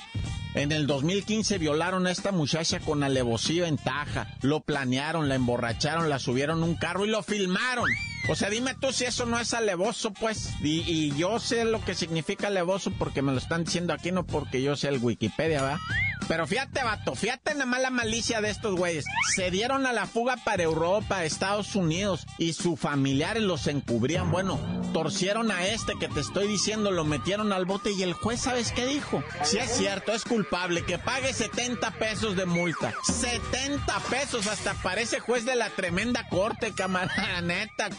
En 0.59 0.73
el 0.73 0.87
2015 0.87 1.57
violaron 1.57 2.05
a 2.05 2.11
esta 2.11 2.33
muchacha 2.33 2.81
con 2.81 3.01
alevosía 3.01 3.63
ventaja. 3.63 4.27
Lo 4.41 4.59
planearon, 4.59 5.29
la 5.29 5.35
emborracharon, 5.35 6.09
la 6.09 6.19
subieron 6.19 6.61
a 6.61 6.65
un 6.65 6.75
carro 6.75 7.05
y 7.05 7.09
lo 7.09 7.23
filmaron. 7.23 7.89
O 8.27 8.35
sea, 8.35 8.49
dime 8.49 8.75
tú 8.75 8.91
si 8.91 9.05
eso 9.05 9.25
no 9.25 9.39
es 9.39 9.53
alevoso, 9.53 10.11
pues. 10.13 10.49
Y, 10.61 11.15
yo 11.15 11.39
sé 11.39 11.65
lo 11.65 11.83
que 11.83 11.95
significa 11.95 12.47
alevoso 12.47 12.91
porque 12.91 13.21
me 13.21 13.31
lo 13.31 13.37
están 13.37 13.63
diciendo 13.63 13.93
aquí, 13.93 14.11
no 14.11 14.25
porque 14.25 14.61
yo 14.61 14.75
sé 14.75 14.89
el 14.89 14.99
Wikipedia, 14.99 15.61
¿verdad? 15.61 15.79
Pero 16.27 16.45
fíjate, 16.45 16.83
vato, 16.83 17.15
fíjate 17.15 17.55
la 17.55 17.65
mala 17.65 17.89
malicia 17.89 18.39
de 18.39 18.51
estos 18.51 18.75
güeyes. 18.75 19.05
Se 19.33 19.49
dieron 19.49 19.87
a 19.87 19.93
la 19.93 20.05
fuga 20.05 20.37
para 20.37 20.61
Europa, 20.61 21.23
Estados 21.23 21.75
Unidos, 21.75 22.27
y 22.37 22.53
sus 22.53 22.79
familiares 22.79 23.41
los 23.41 23.65
encubrían. 23.65 24.29
Bueno, 24.29 24.59
torcieron 24.93 25.51
a 25.51 25.65
este 25.65 25.93
que 25.99 26.07
te 26.07 26.19
estoy 26.19 26.47
diciendo, 26.47 26.91
lo 26.91 27.03
metieron 27.03 27.51
al 27.51 27.65
bote 27.65 27.91
y 27.93 28.03
el 28.03 28.13
juez, 28.13 28.41
¿sabes 28.41 28.71
qué 28.71 28.85
dijo? 28.85 29.23
Si 29.41 29.57
es 29.57 29.71
cierto, 29.71 30.13
es 30.13 30.23
culpable, 30.23 30.85
que 30.85 30.99
pague 30.99 31.33
70 31.33 31.89
pesos 31.91 32.35
de 32.35 32.45
multa. 32.45 32.93
70 33.03 33.99
pesos, 34.11 34.45
hasta 34.45 34.75
parece 34.75 35.19
juez 35.19 35.45
de 35.45 35.55
la 35.55 35.71
tremenda 35.71 36.27
corte, 36.29 36.73
camarada, 36.73 37.41
neta, 37.41 37.89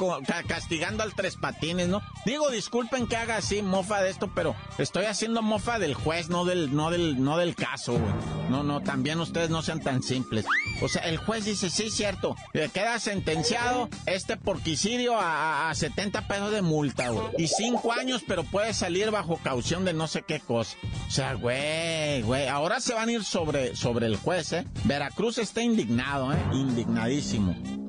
castigando 0.46 1.02
al 1.02 1.14
tres 1.14 1.36
patines, 1.36 1.88
¿no? 1.88 2.02
Digo, 2.24 2.50
disculpen 2.50 3.06
que 3.06 3.16
haga 3.16 3.36
así 3.36 3.62
mofa 3.62 4.02
de 4.02 4.10
esto, 4.10 4.30
pero 4.34 4.54
estoy 4.78 5.04
haciendo 5.06 5.42
mofa 5.42 5.78
del 5.78 5.94
juez, 5.94 6.28
no 6.28 6.44
del, 6.44 6.74
no 6.74 6.90
del, 6.90 7.22
no 7.22 7.36
del 7.36 7.54
caso, 7.54 7.92
güey. 7.92 8.12
No, 8.48 8.62
no, 8.62 8.80
también 8.80 9.20
ustedes 9.20 9.50
no 9.50 9.62
sean 9.62 9.80
tan 9.80 10.02
simples. 10.02 10.44
O 10.82 10.88
sea, 10.88 11.02
el 11.02 11.18
juez 11.18 11.44
dice, 11.44 11.70
sí, 11.70 11.90
cierto, 11.90 12.36
le 12.52 12.68
queda 12.68 12.98
sentenciado 12.98 13.88
este 14.06 14.36
porquicidio 14.36 15.16
a, 15.18 15.70
70 15.74 16.26
pesos 16.26 16.50
de 16.50 16.62
multa, 16.62 17.10
güey. 17.10 17.26
Y 17.38 17.46
5 17.46 17.92
años, 17.92 18.24
pero 18.26 18.44
puede 18.44 18.74
salir 18.74 19.10
bajo 19.10 19.36
caución 19.36 19.84
de 19.84 19.92
no 19.92 20.06
sé 20.08 20.22
qué 20.22 20.40
cosa. 20.40 20.76
O 21.06 21.10
sea, 21.10 21.34
güey, 21.34 22.22
güey, 22.22 22.48
ahora 22.48 22.80
se 22.80 22.94
van 22.94 23.08
a 23.08 23.12
ir 23.12 23.24
sobre, 23.24 23.76
sobre 23.76 24.06
el 24.06 24.16
juez, 24.16 24.52
¿eh? 24.52 24.64
Veracruz 24.84 25.38
está 25.38 25.62
indignado, 25.62 26.32
¿eh? 26.32 26.38
Indignadísimo. 26.52 27.79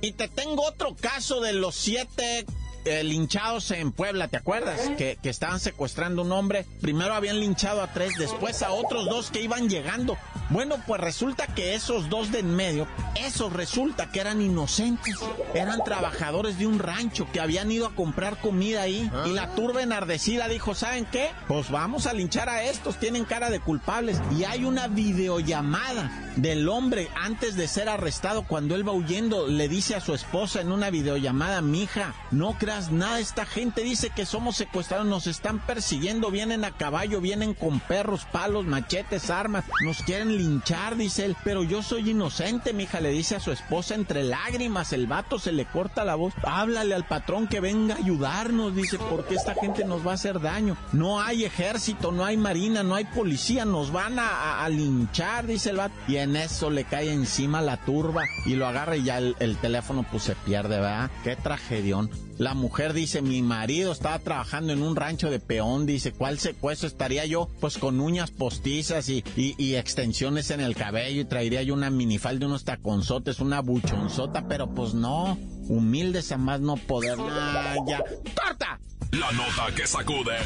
Y 0.00 0.12
te 0.12 0.28
tengo 0.28 0.64
otro 0.64 0.94
caso 0.94 1.40
de 1.40 1.52
los 1.52 1.74
siete 1.74 2.46
eh, 2.86 3.02
linchados 3.02 3.72
en 3.72 3.90
Puebla, 3.90 4.28
¿te 4.28 4.36
acuerdas? 4.36 4.80
Que, 4.96 5.18
estaban 5.24 5.58
secuestrando 5.58 6.22
un 6.22 6.30
hombre. 6.30 6.64
Primero 6.80 7.14
habían 7.14 7.40
linchado 7.40 7.82
a 7.82 7.92
tres, 7.92 8.12
después 8.16 8.62
a 8.62 8.70
otros 8.70 9.06
dos 9.06 9.32
que 9.32 9.40
iban 9.40 9.68
llegando. 9.68 10.16
Bueno, 10.50 10.76
pues 10.86 11.00
resulta 11.00 11.48
que 11.48 11.74
esos 11.74 12.08
dos 12.08 12.30
de 12.30 12.38
en 12.38 12.54
medio, 12.54 12.86
esos 13.16 13.52
resulta 13.52 14.12
que 14.12 14.20
eran 14.20 14.40
inocentes. 14.40 15.16
Eran 15.52 15.82
trabajadores 15.82 16.60
de 16.60 16.68
un 16.68 16.78
rancho 16.78 17.26
que 17.32 17.40
habían 17.40 17.72
ido 17.72 17.86
a 17.86 17.94
comprar 17.96 18.40
comida 18.40 18.82
ahí. 18.82 19.10
Y 19.24 19.30
la 19.30 19.48
turba 19.56 19.82
enardecida 19.82 20.46
dijo, 20.46 20.76
¿saben 20.76 21.06
qué? 21.06 21.30
Pues 21.48 21.70
vamos 21.70 22.06
a 22.06 22.12
linchar 22.12 22.48
a 22.48 22.62
estos, 22.62 23.00
tienen 23.00 23.24
cara 23.24 23.50
de 23.50 23.58
culpables. 23.58 24.20
Y 24.38 24.44
hay 24.44 24.64
una 24.64 24.86
videollamada 24.86 26.25
del 26.36 26.68
hombre 26.68 27.08
antes 27.16 27.56
de 27.56 27.66
ser 27.66 27.88
arrestado 27.88 28.46
cuando 28.46 28.74
él 28.74 28.86
va 28.86 28.92
huyendo. 28.92 29.46
Le 29.48 29.68
dice 29.68 29.94
a 29.94 30.00
su 30.00 30.14
esposa 30.14 30.60
en 30.60 30.70
una 30.70 30.90
videollamada, 30.90 31.60
mija, 31.62 32.14
no 32.30 32.56
creas 32.58 32.92
nada, 32.92 33.20
esta 33.20 33.46
gente 33.46 33.82
dice 33.82 34.10
que 34.14 34.26
somos 34.26 34.56
secuestrados, 34.56 35.06
nos 35.06 35.26
están 35.26 35.58
persiguiendo, 35.58 36.30
vienen 36.30 36.64
a 36.64 36.72
caballo, 36.72 37.20
vienen 37.20 37.54
con 37.54 37.80
perros, 37.80 38.26
palos, 38.30 38.66
machetes, 38.66 39.30
armas, 39.30 39.64
nos 39.84 40.02
quieren 40.02 40.36
linchar, 40.36 40.96
dice 40.96 41.24
él, 41.24 41.36
pero 41.44 41.62
yo 41.62 41.82
soy 41.82 42.10
inocente, 42.10 42.72
mija, 42.72 43.00
le 43.00 43.10
dice 43.10 43.36
a 43.36 43.40
su 43.40 43.52
esposa 43.52 43.94
entre 43.94 44.22
lágrimas, 44.22 44.92
el 44.92 45.06
vato 45.06 45.38
se 45.38 45.52
le 45.52 45.64
corta 45.64 46.04
la 46.04 46.14
voz, 46.14 46.34
háblale 46.42 46.94
al 46.94 47.06
patrón 47.06 47.48
que 47.48 47.60
venga 47.60 47.94
a 47.94 47.98
ayudarnos, 47.98 48.74
dice, 48.74 48.98
porque 48.98 49.34
esta 49.34 49.54
gente 49.54 49.84
nos 49.84 50.06
va 50.06 50.12
a 50.12 50.14
hacer 50.14 50.40
daño, 50.40 50.76
no 50.92 51.20
hay 51.20 51.44
ejército, 51.44 52.12
no 52.12 52.24
hay 52.24 52.36
marina, 52.36 52.82
no 52.82 52.94
hay 52.94 53.04
policía, 53.04 53.64
nos 53.64 53.90
van 53.92 54.18
a, 54.18 54.66
linchar, 54.68 55.46
dice 55.46 55.70
el 55.70 55.76
vato, 55.76 55.94
en 56.26 56.36
eso 56.36 56.70
le 56.70 56.84
cae 56.84 57.12
encima 57.12 57.62
la 57.62 57.78
turba 57.78 58.24
y 58.44 58.54
lo 58.54 58.66
agarra 58.66 58.96
y 58.96 59.04
ya 59.04 59.18
el, 59.18 59.36
el 59.38 59.56
teléfono 59.56 60.04
pues 60.10 60.24
se 60.24 60.34
pierde, 60.34 60.76
¿verdad? 60.76 61.10
Qué 61.24 61.36
tragedión. 61.36 62.10
La 62.38 62.52
mujer 62.52 62.92
dice, 62.92 63.22
mi 63.22 63.40
marido 63.40 63.92
estaba 63.92 64.18
trabajando 64.18 64.72
en 64.74 64.82
un 64.82 64.94
rancho 64.94 65.30
de 65.30 65.40
peón, 65.40 65.86
dice, 65.86 66.12
¿cuál 66.12 66.38
secuestro 66.38 66.86
estaría 66.86 67.24
yo? 67.24 67.48
Pues 67.60 67.78
con 67.78 67.98
uñas 67.98 68.30
postizas 68.30 69.08
y, 69.08 69.24
y, 69.36 69.74
extensiones 69.76 70.50
en 70.50 70.60
el 70.60 70.76
cabello 70.76 71.22
y 71.22 71.24
traería 71.24 71.62
yo 71.62 71.72
una 71.72 71.88
minifalda, 71.88 72.46
unos 72.46 72.64
taconzotes, 72.64 73.40
una 73.40 73.60
buchonzota, 73.60 74.48
pero 74.48 74.68
pues 74.74 74.92
no, 74.92 75.38
humildes 75.68 76.30
a 76.30 76.36
más 76.36 76.60
no 76.60 76.76
poder. 76.76 77.16
Ah, 77.18 77.76
ya. 77.86 78.04
¡Corta! 78.34 78.80
La 79.12 79.32
nota 79.32 79.74
que 79.74 79.86
sacude. 79.86 80.36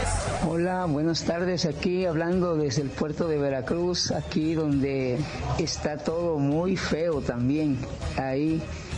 Hola, 0.45 0.83
buenas 0.85 1.23
tardes, 1.23 1.65
aquí 1.65 2.05
hablando 2.05 2.57
desde 2.57 2.81
el 2.81 2.89
puerto 2.89 3.29
de 3.29 3.37
Veracruz, 3.37 4.11
aquí 4.11 4.55
donde 4.55 5.19
está 5.57 5.97
todo 5.97 6.37
muy 6.37 6.75
feo 6.75 7.21
también. 7.21 7.77
Ahí 8.17 8.56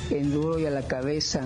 en 0.10 0.32
duro 0.32 0.60
y 0.60 0.66
a 0.66 0.72
la 0.72 0.84
cabeza. 0.84 1.42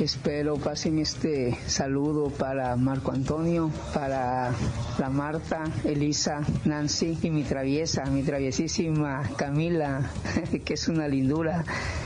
Espero 0.00 0.56
pasen 0.56 0.98
este 0.98 1.56
saludo 1.66 2.30
para 2.30 2.74
Marco 2.76 3.12
Antonio, 3.12 3.70
para 3.94 4.52
la 4.98 5.10
Marta, 5.10 5.64
Elisa, 5.84 6.40
Nancy 6.64 7.18
y 7.22 7.30
mi 7.30 7.44
traviesa, 7.44 8.04
mi 8.06 8.22
traviesísima 8.22 9.22
Camila, 9.36 10.10
que 10.64 10.74
es 10.74 10.88
una 10.88 11.06
lindura. 11.06 11.64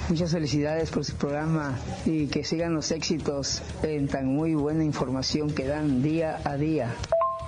Muchas 0.09 0.33
felicidades 0.33 0.90
por 0.90 1.05
su 1.05 1.14
programa 1.14 1.79
y 2.05 2.27
que 2.27 2.44
sigan 2.44 2.75
los 2.75 2.90
éxitos 2.90 3.62
en 3.83 4.09
tan 4.09 4.27
muy 4.27 4.55
buena 4.55 4.85
información 4.85 5.51
que 5.51 5.66
dan 5.66 6.03
día 6.03 6.40
a 6.44 6.57
día 6.57 6.94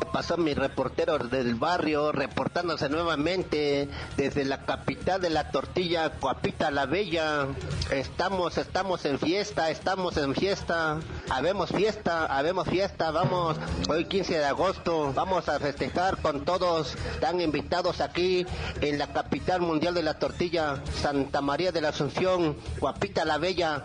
pasó 0.07 0.37
mi 0.37 0.55
reportero 0.55 1.19
del 1.19 1.55
barrio 1.55 2.13
reportándose 2.13 2.89
nuevamente 2.89 3.89
desde 4.17 4.45
la 4.45 4.65
capital 4.65 5.21
de 5.21 5.31
la 5.31 5.51
tortilla, 5.51 6.11
Coapita 6.19 6.71
la 6.71 6.87
Bella. 6.87 7.47
Estamos, 7.91 8.59
estamos 8.59 9.05
en 9.05 9.19
fiesta, 9.19 9.71
estamos 9.71 10.17
en 10.17 10.35
fiesta. 10.35 10.99
Habemos 11.31 11.71
fiesta, 11.71 12.27
habemos 12.27 12.69
fiesta, 12.69 13.11
vamos, 13.11 13.57
hoy 13.89 14.07
15 14.07 14.39
de 14.39 14.45
agosto, 14.45 15.13
vamos 15.15 15.49
a 15.49 15.59
festejar 15.59 16.19
con 16.19 16.45
todos. 16.45 16.95
Están 17.13 17.41
invitados 17.41 18.01
aquí 18.01 18.47
en 18.81 18.99
la 18.99 19.13
capital 19.13 19.61
mundial 19.61 19.95
de 19.95 20.03
la 20.03 20.19
tortilla, 20.19 20.83
Santa 21.01 21.41
María 21.41 21.73
de 21.73 21.81
la 21.81 21.91
Asunción, 21.91 22.57
Coapita 22.81 23.25
la 23.25 23.39
Bella. 23.39 23.83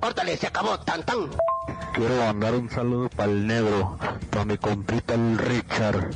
¡Órtale, 0.00 0.36
se 0.36 0.46
acabó, 0.46 0.78
tan 0.80 1.02
tan. 1.04 1.30
Quiero 1.94 2.16
mandar 2.16 2.54
un 2.54 2.68
saludo 2.68 3.08
para 3.08 3.30
el 3.30 3.46
negro, 3.46 3.96
para 4.30 4.44
mi 4.44 4.58
compita 4.58 5.14
el 5.14 5.38
Richard, 5.38 6.10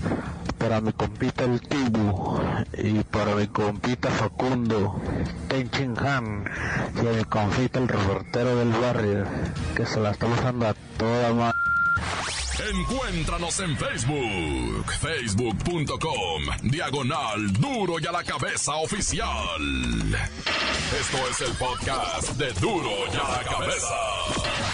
para 0.58 0.80
mi 0.80 0.92
compita 0.92 1.44
el 1.44 1.60
Tibu 1.60 2.36
y 2.76 3.04
para 3.04 3.36
mi 3.36 3.46
compita 3.46 4.10
Facundo, 4.10 5.00
Tenchin 5.46 5.96
Han 5.98 6.50
y 6.96 7.06
a 7.06 7.12
mi 7.12 7.24
compita 7.24 7.78
el 7.78 7.86
reportero 7.86 8.56
del 8.56 8.70
barrio, 8.70 9.24
que 9.76 9.86
se 9.86 10.00
la 10.00 10.10
está 10.10 10.26
usando 10.26 10.66
a 10.66 10.74
toda 10.98 11.32
madre. 11.32 11.58
Encuéntranos 12.74 13.60
en 13.60 13.76
Facebook, 13.76 14.92
facebook.com, 15.00 16.42
diagonal 16.64 17.52
duro 17.52 18.00
y 18.00 18.06
a 18.06 18.10
la 18.10 18.24
cabeza 18.24 18.74
oficial. 18.74 19.30
Esto 21.00 21.18
es 21.30 21.40
el 21.48 21.52
podcast 21.54 22.32
de 22.32 22.52
duro 22.54 22.90
y 23.12 23.16
a 23.16 23.30
la 23.30 23.44
cabeza. 23.44 24.67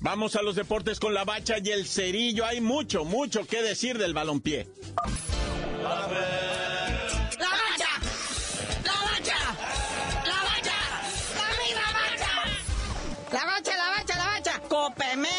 Vamos 0.00 0.36
a 0.36 0.42
los 0.42 0.54
deportes 0.54 1.00
con 1.00 1.12
la 1.12 1.24
bacha 1.24 1.56
y 1.62 1.70
el 1.70 1.86
cerillo. 1.86 2.44
Hay 2.44 2.60
mucho, 2.60 3.04
mucho 3.04 3.44
que 3.46 3.62
decir 3.62 3.98
del 3.98 4.14
balompié. 4.14 4.68
¡La 5.82 5.88
bacha! 5.90 6.16
¡La 8.84 8.92
bacha! 9.02 9.38
¡La 10.24 10.42
bacha! 10.44 10.76
¡La 11.34 11.48
misma 11.64 11.86
bacha! 11.92 12.32
¡La 13.32 13.44
bacha, 13.44 13.76
la 13.76 13.88
bacha, 13.90 14.16
la 14.16 14.26
bacha! 14.26 14.60
Copemex 14.68 15.38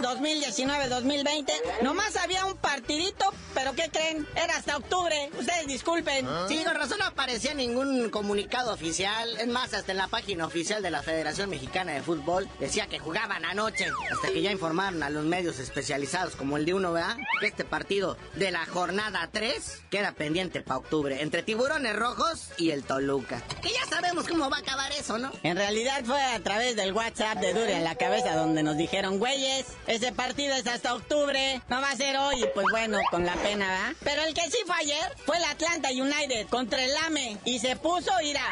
2019-2020. 0.00 1.52
Nomás 1.82 2.16
había 2.16 2.46
un 2.46 2.56
partidito 2.56 3.32
¿Pero 3.54 3.74
qué 3.74 3.90
creen? 3.90 4.26
Era 4.34 4.56
hasta 4.56 4.76
octubre. 4.76 5.30
Ustedes 5.38 5.66
disculpen. 5.66 6.26
¿Ah? 6.26 6.46
Sí, 6.48 6.62
con 6.64 6.74
razón 6.74 6.98
no 6.98 7.06
aparecía 7.06 7.54
ningún 7.54 8.10
comunicado 8.10 8.72
oficial. 8.72 9.28
Es 9.38 9.48
más, 9.48 9.74
hasta 9.74 9.92
en 9.92 9.98
la 9.98 10.08
página 10.08 10.46
oficial 10.46 10.82
de 10.82 10.90
la 10.90 11.02
Federación 11.02 11.50
Mexicana 11.50 11.92
de 11.92 12.02
Fútbol 12.02 12.48
decía 12.58 12.86
que 12.86 12.98
jugaban 12.98 13.44
anoche. 13.44 13.86
Hasta 14.12 14.28
que 14.28 14.42
ya 14.42 14.52
informaron 14.52 15.02
a 15.02 15.10
los 15.10 15.24
medios 15.24 15.58
especializados 15.58 16.36
como 16.36 16.56
el 16.56 16.64
de 16.64 16.74
uno, 16.74 16.92
¿verdad? 16.92 17.16
Que 17.40 17.46
este 17.46 17.64
partido 17.64 18.16
de 18.34 18.50
la 18.50 18.64
jornada 18.66 19.28
3 19.32 19.82
queda 19.90 20.12
pendiente 20.12 20.60
para 20.60 20.78
octubre. 20.78 21.22
Entre 21.22 21.42
Tiburones 21.42 21.96
Rojos 21.96 22.50
y 22.56 22.70
el 22.70 22.84
Toluca. 22.84 23.42
Que 23.62 23.70
ya 23.70 23.84
sabemos 23.86 24.26
cómo 24.26 24.50
va 24.50 24.58
a 24.58 24.60
acabar 24.60 24.92
eso, 24.92 25.18
¿no? 25.18 25.30
En 25.42 25.56
realidad 25.56 26.04
fue 26.04 26.22
a 26.22 26.40
través 26.40 26.76
del 26.76 26.92
WhatsApp 26.92 27.38
de 27.38 27.52
Dure 27.52 27.74
en 27.74 27.84
la 27.84 27.94
cabeza 27.96 28.34
donde 28.34 28.62
nos 28.62 28.76
dijeron, 28.76 29.18
güeyes, 29.18 29.66
ese 29.86 30.12
partido 30.12 30.54
es 30.54 30.66
hasta 30.66 30.94
octubre. 30.94 31.60
No 31.68 31.80
va 31.80 31.90
a 31.90 31.96
ser 31.96 32.16
hoy. 32.16 32.42
Y 32.42 32.46
pues 32.54 32.66
bueno, 32.70 32.98
con 33.10 33.26
la 33.26 33.34
pena, 33.42 33.94
Pero 34.02 34.22
el 34.22 34.34
que 34.34 34.50
sí 34.50 34.58
fue 34.66 34.76
ayer 34.76 35.16
fue 35.24 35.36
el 35.36 35.44
Atlanta 35.44 35.90
United 35.90 36.46
contra 36.48 36.84
el 36.84 36.96
AME 37.06 37.38
y 37.44 37.58
se 37.58 37.76
puso, 37.76 38.10
irá, 38.22 38.46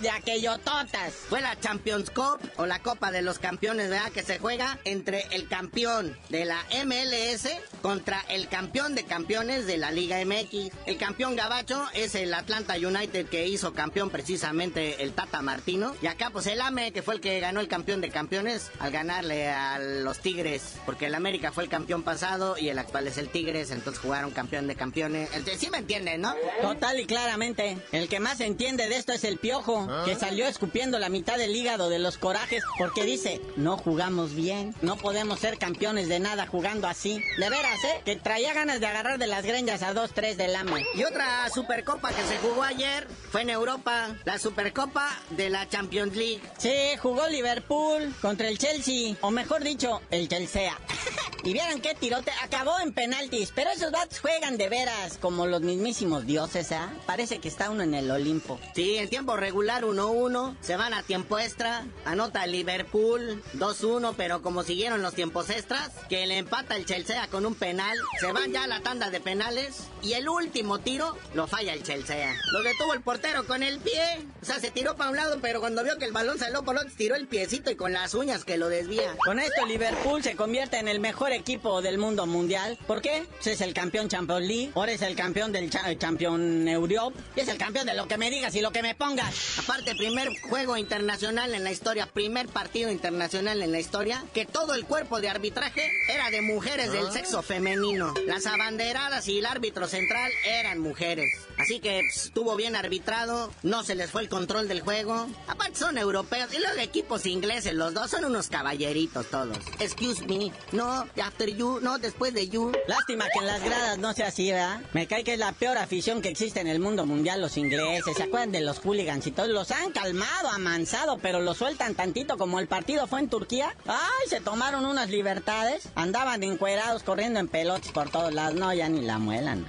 de 0.00 0.10
aquello 0.10 0.58
totas. 0.58 1.12
Fue 1.28 1.40
la 1.40 1.58
Champions 1.60 2.10
Cup 2.10 2.38
o 2.56 2.66
la 2.66 2.80
Copa 2.80 3.10
de 3.10 3.22
los 3.22 3.38
Campeones, 3.38 3.90
¿verdad? 3.90 4.12
Que 4.12 4.22
se 4.22 4.38
juega 4.38 4.78
entre 4.84 5.22
el 5.30 5.48
campeón 5.48 6.16
de 6.28 6.44
la 6.44 6.58
MLS 6.84 7.48
contra 7.82 8.20
el 8.28 8.48
campeón 8.48 8.94
de 8.94 9.04
campeones 9.04 9.66
de 9.66 9.78
la 9.78 9.90
Liga 9.90 10.22
MX. 10.24 10.72
El 10.86 10.98
campeón 10.98 11.36
gabacho 11.36 11.84
es 11.94 12.14
el 12.14 12.34
Atlanta 12.34 12.74
United 12.74 13.26
que 13.28 13.46
hizo 13.46 13.72
campeón 13.72 14.10
precisamente 14.10 15.02
el 15.02 15.12
Tata 15.12 15.42
Martino. 15.42 15.94
Y 16.02 16.06
acá 16.06 16.30
pues 16.30 16.46
el 16.46 16.60
AME 16.60 16.92
que 16.92 17.02
fue 17.02 17.14
el 17.14 17.20
que 17.20 17.40
ganó 17.40 17.60
el 17.60 17.68
campeón 17.68 18.00
de 18.00 18.10
campeones 18.10 18.70
al 18.78 18.90
ganarle 18.90 19.48
a 19.50 19.78
los 19.78 20.18
Tigres. 20.20 20.74
Porque 20.84 21.06
el 21.06 21.14
América 21.14 21.52
fue 21.52 21.64
el 21.64 21.70
campeón 21.70 22.02
pasado 22.02 22.58
y 22.58 22.68
el 22.68 22.78
actual 22.78 23.06
es 23.06 23.18
el 23.18 23.28
Tigres. 23.28 23.70
Entonces 23.70 24.02
jugaron 24.02 24.33
campeón 24.34 24.66
de 24.66 24.74
campeones. 24.74 25.30
El, 25.32 25.46
sí 25.58 25.70
me 25.70 25.78
entienden, 25.78 26.20
¿no? 26.20 26.34
Total 26.60 27.00
y 27.00 27.06
claramente. 27.06 27.78
El 27.92 28.08
que 28.08 28.20
más 28.20 28.40
entiende 28.40 28.88
de 28.88 28.96
esto 28.96 29.12
es 29.12 29.24
el 29.24 29.38
piojo, 29.38 29.88
que 30.04 30.14
salió 30.14 30.46
escupiendo 30.46 30.98
la 30.98 31.08
mitad 31.08 31.38
del 31.38 31.54
hígado 31.56 31.88
de 31.88 31.98
los 31.98 32.18
corajes 32.18 32.62
porque 32.78 33.04
dice, 33.04 33.40
no 33.56 33.76
jugamos 33.76 34.34
bien, 34.34 34.74
no 34.82 34.96
podemos 34.96 35.40
ser 35.40 35.58
campeones 35.58 36.08
de 36.08 36.20
nada 36.20 36.46
jugando 36.46 36.88
así. 36.88 37.22
De 37.38 37.48
veras, 37.48 37.82
¿eh? 37.84 38.02
Que 38.04 38.16
traía 38.16 38.52
ganas 38.52 38.80
de 38.80 38.86
agarrar 38.86 39.18
de 39.18 39.26
las 39.26 39.44
greñas 39.44 39.82
a 39.82 39.94
dos, 39.94 40.12
tres 40.12 40.36
del 40.36 40.54
ama. 40.54 40.78
Y 40.94 41.04
otra 41.04 41.48
supercopa 41.50 42.10
que 42.10 42.22
se 42.24 42.38
jugó 42.38 42.62
ayer 42.62 43.06
fue 43.30 43.42
en 43.42 43.50
Europa, 43.50 44.16
la 44.24 44.38
supercopa 44.38 45.08
de 45.30 45.50
la 45.50 45.68
Champions 45.68 46.16
League. 46.16 46.40
Sí, 46.58 46.96
jugó 47.00 47.28
Liverpool 47.28 48.14
contra 48.20 48.48
el 48.48 48.58
Chelsea, 48.58 49.16
o 49.20 49.30
mejor 49.30 49.62
dicho, 49.62 50.00
el 50.10 50.28
Chelsea. 50.28 50.76
y 51.44 51.52
vieron 51.52 51.80
qué 51.80 51.94
tirote, 51.94 52.32
acabó 52.42 52.80
en 52.80 52.92
penaltis, 52.92 53.52
pero 53.54 53.70
esos 53.70 53.92
bats 53.92 54.18
juegan 54.18 54.56
de 54.56 54.70
veras 54.70 55.18
como 55.20 55.46
los 55.46 55.60
mismísimos 55.60 56.24
dioses, 56.26 56.72
¿ah? 56.72 56.90
Parece 57.06 57.38
que 57.38 57.48
está 57.48 57.68
uno 57.70 57.82
en 57.82 57.94
el 57.94 58.10
Olimpo. 58.10 58.58
Sí, 58.74 58.96
en 58.96 59.10
tiempo 59.10 59.36
regular 59.36 59.84
1-1, 59.84 60.56
se 60.62 60.76
van 60.76 60.94
a 60.94 61.02
tiempo 61.02 61.38
extra, 61.38 61.84
anota 62.06 62.46
Liverpool 62.46 63.42
2-1, 63.54 64.14
pero 64.16 64.40
como 64.40 64.62
siguieron 64.62 65.02
los 65.02 65.14
tiempos 65.14 65.50
extras, 65.50 65.90
que 66.08 66.26
le 66.26 66.38
empata 66.38 66.76
el 66.76 66.86
Chelsea 66.86 67.26
con 67.28 67.44
un 67.44 67.54
penal, 67.54 67.98
se 68.18 68.32
van 68.32 68.52
ya 68.52 68.64
a 68.64 68.66
la 68.66 68.80
tanda 68.80 69.10
de 69.10 69.20
penales 69.20 69.84
y 70.02 70.14
el 70.14 70.28
último 70.28 70.78
tiro 70.78 71.16
lo 71.34 71.46
falla 71.46 71.74
el 71.74 71.82
Chelsea. 71.82 72.34
Lo 72.52 72.62
detuvo 72.62 72.94
el 72.94 73.02
portero 73.02 73.46
con 73.46 73.62
el 73.62 73.80
pie, 73.80 74.26
o 74.40 74.44
sea, 74.46 74.60
se 74.60 74.70
tiró 74.70 74.96
para 74.96 75.10
un 75.10 75.16
lado, 75.16 75.38
pero 75.42 75.60
cuando 75.60 75.84
vio 75.84 75.98
que 75.98 76.06
el 76.06 76.12
balón 76.12 76.38
salió 76.38 76.62
por 76.62 76.76
otro, 76.76 76.90
tiró 76.96 77.16
el 77.16 77.26
piecito 77.26 77.70
y 77.70 77.76
con 77.76 77.92
las 77.92 78.14
uñas 78.14 78.44
que 78.44 78.56
lo 78.56 78.70
desvía. 78.70 79.14
Con 79.24 79.38
esto 79.38 79.66
Liverpool 79.66 80.22
se 80.22 80.36
convierte 80.36 80.78
en 80.78 80.88
el 80.88 81.00
mejor 81.00 81.33
equipo 81.34 81.82
del 81.82 81.98
mundo 81.98 82.26
mundial. 82.26 82.78
¿Por 82.86 83.02
qué? 83.02 83.24
Pues 83.34 83.48
es 83.48 83.60
el 83.60 83.74
campeón 83.74 84.08
Champions 84.08 84.46
League, 84.46 84.72
ahora 84.74 84.92
es 84.92 85.02
el 85.02 85.14
campeón 85.14 85.52
del 85.52 85.70
campeón 85.98 86.68
Europe 86.68 87.18
y 87.36 87.40
es 87.40 87.48
el 87.48 87.58
campeón 87.58 87.86
de 87.86 87.94
lo 87.94 88.08
que 88.08 88.18
me 88.18 88.30
digas 88.30 88.54
y 88.54 88.60
lo 88.60 88.70
que 88.70 88.82
me 88.82 88.94
pongas. 88.94 89.58
Aparte, 89.58 89.94
primer 89.94 90.28
juego 90.48 90.76
internacional 90.76 91.54
en 91.54 91.64
la 91.64 91.72
historia, 91.72 92.06
primer 92.06 92.48
partido 92.48 92.90
internacional 92.90 93.62
en 93.62 93.72
la 93.72 93.80
historia, 93.80 94.24
que 94.32 94.46
todo 94.46 94.74
el 94.74 94.84
cuerpo 94.86 95.20
de 95.20 95.28
arbitraje 95.28 95.90
era 96.08 96.30
de 96.30 96.42
mujeres 96.42 96.92
del 96.92 97.10
sexo 97.12 97.42
femenino. 97.42 98.14
Las 98.26 98.46
abanderadas 98.46 99.28
y 99.28 99.38
el 99.38 99.46
árbitro 99.46 99.88
central 99.88 100.30
eran 100.46 100.78
mujeres. 100.78 101.30
Así 101.58 101.80
que 101.80 102.00
pues, 102.00 102.26
estuvo 102.26 102.56
bien 102.56 102.76
arbitrado, 102.76 103.52
no 103.62 103.84
se 103.84 103.94
les 103.94 104.10
fue 104.10 104.22
el 104.22 104.28
control 104.28 104.68
del 104.68 104.80
juego. 104.80 105.26
Aparte 105.46 105.78
son 105.78 105.98
europeos 105.98 106.52
y 106.52 106.58
los 106.58 106.76
equipos 106.78 107.26
ingleses, 107.26 107.74
los 107.74 107.94
dos 107.94 108.10
son 108.10 108.24
unos 108.24 108.48
caballeritos 108.48 109.26
todos. 109.26 109.58
Excuse 109.78 110.26
me, 110.26 110.52
no, 110.72 111.06
after 111.24 111.48
you, 111.48 111.80
no, 111.80 111.98
después 111.98 112.34
de 112.34 112.48
you. 112.48 112.72
Lástima 112.86 113.24
que 113.32 113.38
en 113.38 113.46
las 113.46 113.62
gradas 113.62 113.98
no 113.98 114.12
sea 114.12 114.28
así, 114.28 114.52
¿verdad? 114.52 114.80
Me 114.92 115.06
cae 115.06 115.24
que 115.24 115.34
es 115.34 115.38
la 115.38 115.52
peor 115.52 115.78
afición 115.78 116.20
que 116.20 116.28
existe 116.28 116.60
en 116.60 116.66
el 116.66 116.80
mundo 116.80 117.06
mundial 117.06 117.40
los 117.40 117.56
ingleses. 117.56 118.16
¿Se 118.16 118.24
acuerdan 118.24 118.52
de 118.52 118.60
los 118.60 118.78
hooligans 118.80 119.26
y 119.26 119.30
todos? 119.30 119.48
Los 119.48 119.70
han 119.70 119.90
calmado, 119.92 120.50
amansado, 120.50 121.18
pero 121.18 121.40
los 121.40 121.56
sueltan 121.56 121.94
tantito 121.94 122.36
como 122.36 122.60
el 122.60 122.68
partido 122.68 123.06
fue 123.06 123.20
en 123.20 123.28
Turquía. 123.28 123.74
Ay, 123.86 124.28
se 124.28 124.40
tomaron 124.40 124.84
unas 124.84 125.08
libertades. 125.10 125.88
Andaban 125.94 126.42
encuerados 126.42 127.02
corriendo 127.02 127.40
en 127.40 127.48
pelotas 127.48 127.90
por 127.92 128.10
todos 128.10 128.32
lados. 128.32 128.54
No, 128.54 128.72
ya 128.74 128.88
ni 128.88 129.00
la 129.00 129.18
muelan. 129.18 129.66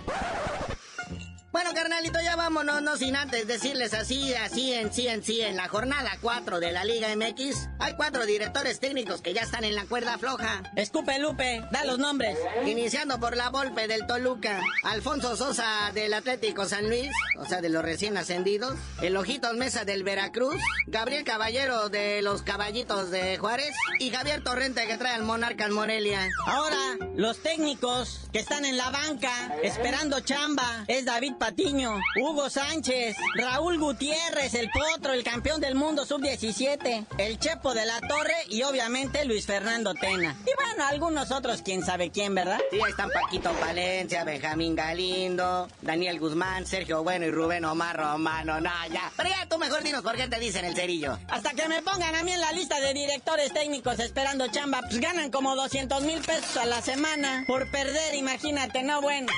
Bueno, 1.55 1.73
carnalito, 1.73 2.19
ya 2.21 2.35
vámonos, 2.35 2.81
no 2.81 2.97
sin 2.97 3.15
antes 3.15 3.47
decirles 3.47 3.93
así, 3.93 4.33
así 4.33 4.73
en 4.73 4.91
sí 4.91 5.07
en 5.07 5.23
sí, 5.23 5.39
en 5.39 5.55
la 5.55 5.69
jornada 5.69 6.11
4 6.19 6.59
de 6.59 6.73
la 6.73 6.83
Liga 6.83 7.07
MX, 7.15 7.69
hay 7.79 7.93
cuatro 7.93 8.25
directores 8.25 8.81
técnicos 8.81 9.21
que 9.21 9.33
ya 9.33 9.43
están 9.43 9.63
en 9.63 9.73
la 9.73 9.85
cuerda 9.85 10.17
floja. 10.17 10.63
Escupe 10.75 11.17
Lupe, 11.17 11.63
da 11.71 11.85
los 11.85 11.97
nombres. 11.97 12.37
Iniciando 12.65 13.21
por 13.21 13.37
la 13.37 13.51
Volpe 13.51 13.87
del 13.87 14.05
Toluca, 14.05 14.59
Alfonso 14.83 15.37
Sosa 15.37 15.91
del 15.93 16.13
Atlético 16.13 16.65
San 16.65 16.89
Luis, 16.89 17.09
o 17.39 17.45
sea, 17.45 17.61
de 17.61 17.69
los 17.69 17.83
recién 17.85 18.17
ascendidos, 18.17 18.75
el 19.01 19.15
Ojitos 19.15 19.55
Mesa 19.55 19.85
del 19.85 20.03
Veracruz, 20.03 20.61
Gabriel 20.87 21.23
Caballero 21.23 21.87
de 21.87 22.21
los 22.21 22.41
Caballitos 22.41 23.11
de 23.11 23.37
Juárez 23.37 23.73
y 23.99 24.09
Javier 24.09 24.43
Torrente 24.43 24.85
que 24.87 24.97
trae 24.97 25.13
al 25.13 25.23
Monarcas 25.23 25.69
Morelia. 25.69 26.27
Ahora, 26.45 26.97
los 27.15 27.41
técnicos 27.41 28.27
que 28.33 28.39
están 28.39 28.65
en 28.65 28.75
la 28.75 28.89
banca 28.89 29.55
esperando 29.63 30.19
chamba 30.19 30.83
es 30.89 31.05
David 31.05 31.35
Patiño, 31.45 32.01
Hugo 32.15 32.49
Sánchez, 32.49 33.15
Raúl 33.35 33.77
Gutiérrez, 33.77 34.55
el 34.55 34.67
Potro, 34.71 35.13
el 35.13 35.23
campeón 35.23 35.61
del 35.61 35.75
mundo 35.75 36.03
sub-17, 36.03 37.05
el 37.19 37.37
Chepo 37.37 37.75
de 37.75 37.85
la 37.85 38.01
Torre 38.01 38.33
y 38.49 38.63
obviamente 38.63 39.23
Luis 39.25 39.45
Fernando 39.45 39.93
Tena. 39.93 40.35
Y 40.41 40.55
bueno, 40.55 40.87
algunos 40.87 41.29
otros, 41.29 41.61
quién 41.61 41.85
sabe 41.85 42.09
quién, 42.09 42.33
¿verdad? 42.33 42.57
Sí, 42.71 42.79
ahí 42.83 42.89
están 42.89 43.11
Paquito 43.11 43.51
Palencia, 43.59 44.23
Benjamín 44.23 44.75
Galindo, 44.75 45.67
Daniel 45.83 46.19
Guzmán, 46.19 46.65
Sergio 46.65 47.03
Bueno 47.03 47.27
y 47.27 47.29
Rubén 47.29 47.63
Omar 47.63 47.95
Romano. 47.95 48.59
No, 48.59 48.71
ya. 48.91 49.11
Pero 49.15 49.29
ya 49.29 49.45
tú 49.47 49.59
mejor 49.59 49.83
dinos 49.83 50.01
por 50.01 50.15
qué 50.15 50.27
te 50.27 50.39
dicen 50.39 50.65
el 50.65 50.75
cerillo. 50.75 51.19
Hasta 51.27 51.51
que 51.51 51.67
me 51.67 51.83
pongan 51.83 52.15
a 52.15 52.23
mí 52.23 52.31
en 52.31 52.41
la 52.41 52.53
lista 52.53 52.79
de 52.79 52.91
directores 52.95 53.53
técnicos 53.53 53.99
esperando 53.99 54.47
chamba, 54.47 54.81
pues 54.81 54.99
ganan 54.99 55.29
como 55.29 55.55
200 55.55 56.01
mil 56.01 56.21
pesos 56.21 56.57
a 56.57 56.65
la 56.65 56.81
semana 56.81 57.43
por 57.45 57.69
perder, 57.69 58.15
imagínate, 58.15 58.81
no 58.81 58.99
bueno. 58.99 59.31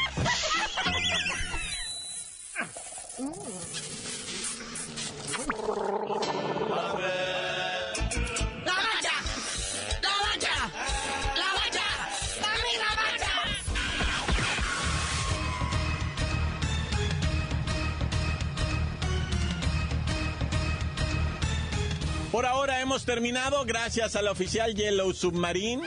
Por 22.32 22.46
ahora 22.46 22.82
hemos 22.82 23.04
terminado 23.04 23.66
gracias 23.66 24.16
a 24.16 24.22
la 24.22 24.30
oficial 24.30 24.76
Yellow 24.76 25.12
Submarine, 25.12 25.82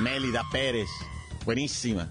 Mélida 0.00 0.42
Pérez. 0.50 0.88
Buenísima. 1.44 2.10